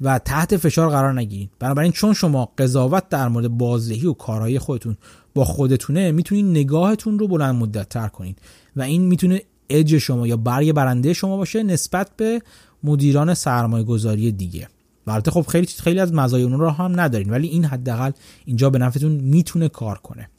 [0.00, 1.48] و تحت فشار قرار نگیرین.
[1.58, 4.96] بنابراین چون شما قضاوت در مورد بازدهی و کارهای خودتون
[5.34, 8.36] با خودتونه می‌تونین نگاهتون رو بلند مدت تر کنین.
[8.76, 12.42] و این می‌تونه اج شما یا برگ برنده شما باشه نسبت به
[12.84, 14.68] مدیران سرمایه گذاری دیگه.
[15.06, 18.10] البته خب خیلی خیلی از مزایای اون رو هم ندارین ولی این حداقل
[18.44, 20.30] اینجا به نفعتون می‌تونه کار کنه.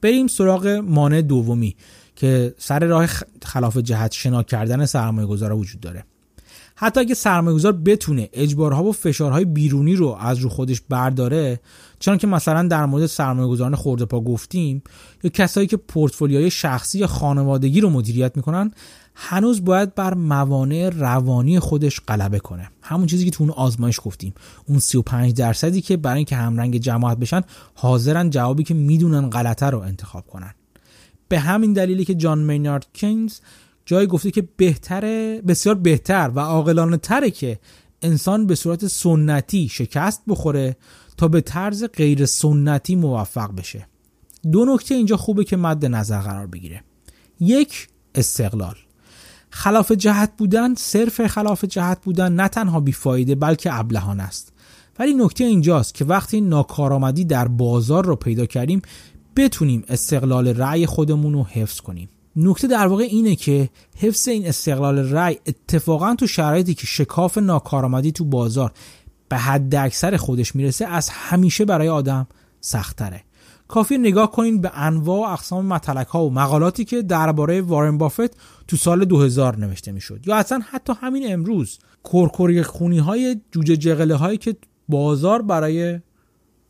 [0.00, 1.76] بریم سراغ مانع دومی
[2.16, 3.06] که سر راه
[3.44, 6.04] خلاف جهت شنا کردن سرمایه گذارا وجود داره.
[6.76, 11.60] حتی اگه سرمایه گذار بتونه اجبارها و فشارهای بیرونی رو از رو خودش برداره
[11.98, 14.82] چون که مثلا در مورد سرمایه گذاران خورده پا گفتیم
[15.22, 18.70] یا کسایی که پورتفولیوهای شخصی یا خانوادگی رو مدیریت می‌کنن
[19.14, 22.70] هنوز باید بر موانع روانی خودش غلبه کنه.
[22.82, 24.34] همون چیزی که تو اون آزمایش گفتیم.
[24.68, 27.40] اون 35 درصدی که برای اینکه همرنگ جماعت بشن
[27.74, 30.54] حاضرن جوابی که می‌دونن غلطه رو انتخاب کنن.
[31.28, 33.38] به همین دلیلی که جان مینارد کینز
[33.86, 37.58] جایی گفته که بهتره بسیار بهتر و عاقلانه تره که
[38.02, 40.76] انسان به صورت سنتی شکست بخوره
[41.16, 43.86] تا به طرز غیر سنتی موفق بشه.
[44.52, 46.84] دو نکته اینجا خوبه که مد نظر قرار بگیره.
[47.40, 48.74] یک استقلال.
[49.56, 54.52] خلاف جهت بودن صرف خلاف جهت بودن نه تنها بیفایده بلکه ابلهانه است.
[54.98, 58.82] ولی نکته اینجاست که وقتی ناکارآمدی در بازار رو پیدا کردیم
[59.36, 62.08] بتونیم استقلال رأی خودمون رو حفظ کنیم.
[62.36, 68.12] نکته در واقع اینه که حفظ این استقلال رأی اتفاقا تو شرایطی که شکاف ناکارآمدی
[68.12, 68.72] تو بازار
[69.28, 72.26] به حد اکثر خودش می‌رسه از همیشه برای آدم
[72.60, 73.22] سختره
[73.68, 78.36] کافی نگاه کنین به انواع و اقسام مطلق ها و مقالاتی که درباره وارن بافت
[78.68, 80.20] تو سال 2000 نوشته می‌شد.
[80.26, 81.78] یا اصلا حتی همین امروز
[82.12, 84.56] کرکری خونی های جوجه جغله هایی که
[84.88, 86.00] بازار برای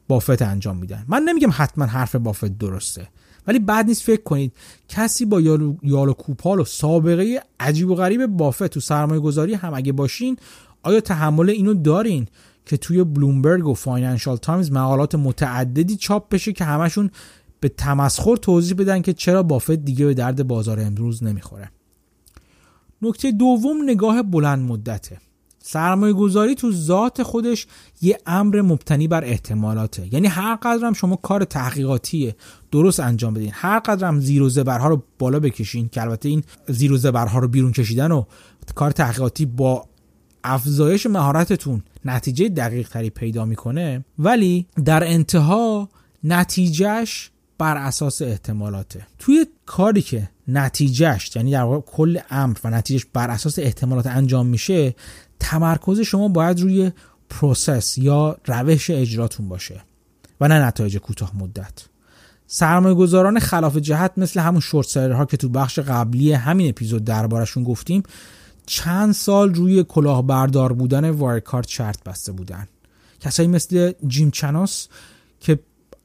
[0.08, 1.04] بافت انجام میدن.
[1.08, 3.08] من نمیگم حتما حرف بافت درسته
[3.46, 4.52] ولی بعد نیست فکر کنید
[4.88, 9.74] کسی با یالو, یالو کوپال و سابقه عجیب و غریب بافت تو سرمایه گذاری هم
[9.74, 10.36] اگه باشین
[10.82, 12.26] آیا تحمل اینو دارین؟
[12.66, 17.10] که توی بلومبرگ و فاینانشال تایمز مقالات متعددی چاپ بشه که همشون
[17.60, 21.70] به تمسخر توضیح بدن که چرا بافت دیگه به درد بازار امروز نمی‌خوره.
[23.02, 25.18] نکته دوم نگاه بلند مدته.
[25.66, 27.66] سرمایه گذاری تو ذات خودش
[28.02, 30.14] یه امر مبتنی بر احتمالاته.
[30.14, 32.34] یعنی هر قدر هم شما کار تحقیقاتی
[32.72, 33.50] درست انجام بدین.
[33.52, 37.38] هر قدر هم زیر و زبرها رو بالا بکشین که البته این زیر و زبرها
[37.38, 38.24] رو بیرون کشیدن و
[38.74, 39.84] کار تحقیقاتی با
[40.44, 45.88] افزایش مهارتتون نتیجه دقیق تری پیدا می‌کنه ولی در انتها
[46.24, 49.06] نتیجهش بر اساس احتمالاته.
[49.18, 54.46] توی کاری که نتیجهش یعنی در واقع کل امر و نتیجهش بر اساس احتمالات انجام
[54.46, 54.94] میشه
[55.40, 56.92] تمرکز شما باید روی
[57.30, 59.80] process یا روش اجراتون باشه
[60.40, 61.84] و نه نتایج کوتاه مدت.
[62.46, 67.64] سرمایه گذاران خلاف جهت مثل همون شورت ها که تو بخش قبلی همین اپیزود دربارشون
[67.64, 68.02] گفتیم
[68.66, 72.68] چند سال روی کلاهبردار بودن وایرکارت شرط بسته بودن.
[73.20, 74.88] کسایی مثل جیم چناس
[75.40, 75.58] که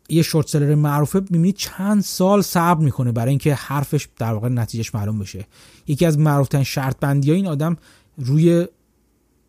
[0.09, 4.95] یه شورت سلر معروفه می‌بینید چند سال صبر می‌کنه برای اینکه حرفش در واقع نتیجهش
[4.95, 5.47] معلوم بشه.
[5.87, 7.77] یکی از معروفترین شرط بندی ها این آدم
[8.17, 8.67] روی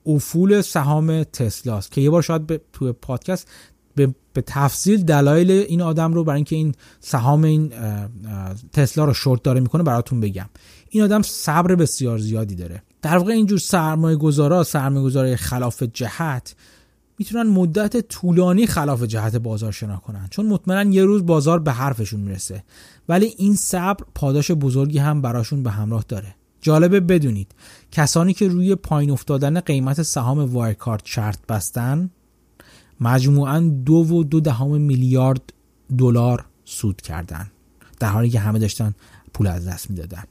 [0.07, 3.49] افول سهام تسلاست که یه بار شاید به توی پادکست
[3.95, 7.73] به, به تفصیل دلایل این آدم رو برای اینکه این سهام این
[8.73, 10.49] تسلا رو شورت داره می‌کنه براتون بگم.
[10.89, 12.83] این آدم صبر بسیار زیادی داره.
[13.03, 16.55] در واقع اینجور سرمایه گذارا سرمایه گذاره خلاف جهت
[17.19, 20.29] می‌تونن مدت طولانی خلاف جهت بازار شنا کنن.
[20.31, 22.65] چون مطمئنا یه روز بازار به حرفشون می‌رسه.
[23.09, 26.35] ولی این صبر پاداش بزرگی هم براشون به همراه داره.
[26.61, 27.55] جالبه بدونید
[27.93, 32.11] کسانی که روی پایین افتادن قیمت سهام وایرکارت شرط بستن
[33.01, 35.53] مجموعا دو و دو دهم میلیارد
[35.99, 37.51] دلار سود کردن.
[38.01, 38.95] در حالی که همه داشتن
[39.35, 40.25] پول از دست می‌دادن.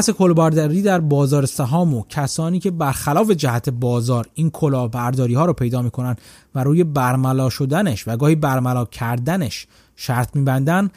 [0.00, 5.52] بحث کلاهبرداری در بازار سهام و کسانی که برخلاف جهت بازار این کلاهبرداری ها رو
[5.52, 6.16] پیدا می‌کنن
[6.54, 10.90] و روی برملا شدنش و گاهی برملا کردنش شرط میبندن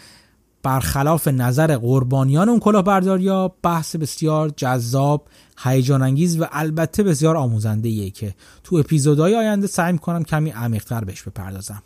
[0.64, 5.28] برخلاف نظر قربانیان اون کلاهبرداری ها بحث بسیار جذاب
[5.64, 11.04] هیجان انگیز و البته بسیار آموزنده ایه که تو اپیزودهای آینده سعی می‌کنم کمی عمیقتر
[11.04, 11.84] بهش بپردازم.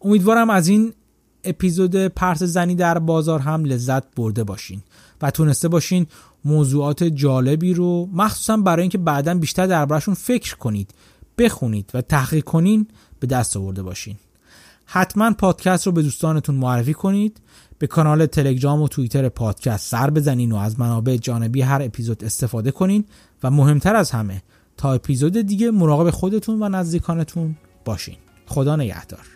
[0.00, 0.92] امیدوارم از این
[1.46, 4.82] اپیزود پرس زنی در بازار هم لذت برده باشین
[5.22, 6.06] و تونسته باشین
[6.46, 10.94] موضوعات جالبی رو مخصوصا برای اینکه بعدا بیشتر دربارشون فکر کنید
[11.38, 12.88] بخونید و تحقیق کنین
[13.20, 14.16] به دست آورده باشین.
[14.84, 17.40] حتما پادکست رو به دوستانتون معرفی کنید
[17.78, 22.70] به کانال تلگرام و توییتر پادکست سر بزنین و از منابع جانبی هر اپیزود استفاده
[22.70, 23.04] کنین
[23.42, 24.42] و مهمتر از همه
[24.76, 28.16] تا اپیزود دیگه مراقب خودتون و نزدیکانتون باشین.
[28.46, 29.35] خدا نگهدار.